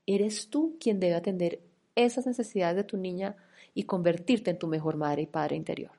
Eres 0.07 0.49
tú 0.49 0.77
quien 0.81 1.01
debe 1.01 1.15
atender 1.15 1.61
esas 1.95 2.27
necesidades 2.27 2.77
de 2.77 2.85
tu 2.85 2.97
niña 2.97 3.37
y 3.75 3.85
convertirte 3.85 4.51
en 4.51 4.59
tu 4.59 4.67
mejor 4.67 4.97
madre 4.97 5.23
y 5.23 5.27
padre 5.27 5.57
interior. 5.57 5.93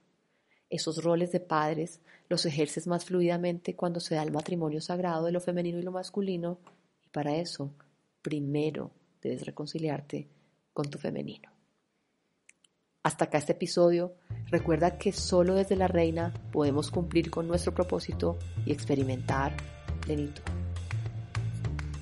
Esos 0.69 1.03
roles 1.03 1.32
de 1.32 1.39
padres 1.39 2.01
los 2.34 2.48
ejerces 2.48 2.88
más 2.88 3.06
fluidamente 3.06 3.76
cuando 3.76 4.00
se 4.00 4.15
da 4.15 4.24
el 4.24 4.32
matrimonio 4.32 4.82
sagrado 4.82 5.28
de 5.28 5.32
lo 5.32 5.39
femenino 5.39 5.78
y 5.78 5.84
lo 5.84 5.91
masculino 5.91 6.58
y 7.06 7.10
para 7.10 7.36
eso, 7.36 7.76
primero, 8.24 8.89
debes 9.22 9.46
reconciliarte 9.46 10.28
con 10.74 10.89
tu 10.89 10.98
femenino. 10.98 11.52
Hasta 13.04 13.26
acá 13.26 13.38
este 13.38 13.52
episodio. 13.52 14.15
Recuerda 14.48 14.98
que 14.98 15.12
solo 15.12 15.54
desde 15.54 15.76
la 15.76 15.88
reina 15.88 16.34
podemos 16.52 16.89
cumplir 16.89 17.30
con 17.30 17.48
nuestro 17.48 17.72
propósito 17.72 18.39
y 18.65 18.72
experimentar 18.72 19.56
plenitud. 20.02 20.41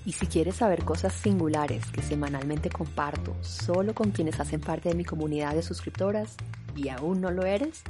Y 0.06 0.14
si 0.14 0.28
quieres 0.28 0.56
saber 0.56 0.86
cosas 0.86 1.12
singulares 1.12 1.86
que 1.92 2.02
semanalmente 2.02 2.70
comparto 2.70 3.36
solo 3.42 3.94
con 3.94 4.12
quienes 4.12 4.40
hacen 4.40 4.62
parte 4.62 4.88
de 4.88 4.96
mi 4.96 5.04
comunidad 5.04 5.56
de 5.56 5.62
suscriptoras 5.62 6.38
y 6.74 6.88
aún 6.88 7.20
no 7.20 7.32
lo 7.32 7.46
eres, 7.46 7.84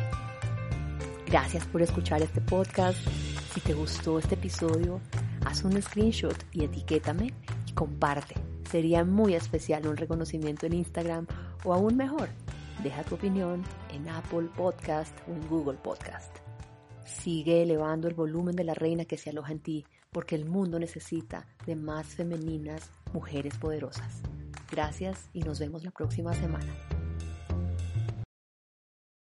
Gracias 1.25 1.65
por 1.65 1.81
escuchar 1.81 2.21
este 2.21 2.41
podcast. 2.41 2.97
Si 3.53 3.61
te 3.61 3.73
gustó 3.73 4.19
este 4.19 4.35
episodio, 4.35 5.01
haz 5.45 5.63
un 5.63 5.81
screenshot 5.81 6.35
y 6.51 6.63
etiquétame 6.63 7.33
y 7.67 7.71
comparte. 7.73 8.35
Sería 8.69 9.03
muy 9.03 9.35
especial 9.35 9.87
un 9.87 9.97
reconocimiento 9.97 10.65
en 10.65 10.73
Instagram 10.73 11.27
o 11.63 11.73
aún 11.73 11.95
mejor, 11.95 12.29
deja 12.83 13.03
tu 13.03 13.15
opinión 13.15 13.63
en 13.91 14.09
Apple 14.09 14.49
Podcast 14.55 15.15
o 15.27 15.31
en 15.31 15.47
Google 15.47 15.77
Podcast. 15.77 16.35
Sigue 17.05 17.63
elevando 17.63 18.07
el 18.07 18.13
volumen 18.13 18.55
de 18.55 18.63
la 18.63 18.73
reina 18.73 19.05
que 19.05 19.17
se 19.17 19.29
aloja 19.29 19.51
en 19.51 19.59
ti, 19.59 19.85
porque 20.11 20.35
el 20.35 20.45
mundo 20.45 20.79
necesita 20.79 21.45
de 21.65 21.75
más 21.75 22.07
femeninas 22.07 22.91
mujeres 23.13 23.57
poderosas. 23.57 24.21
Gracias 24.71 25.29
y 25.33 25.41
nos 25.41 25.59
vemos 25.59 25.83
la 25.83 25.91
próxima 25.91 26.33
semana. 26.33 26.73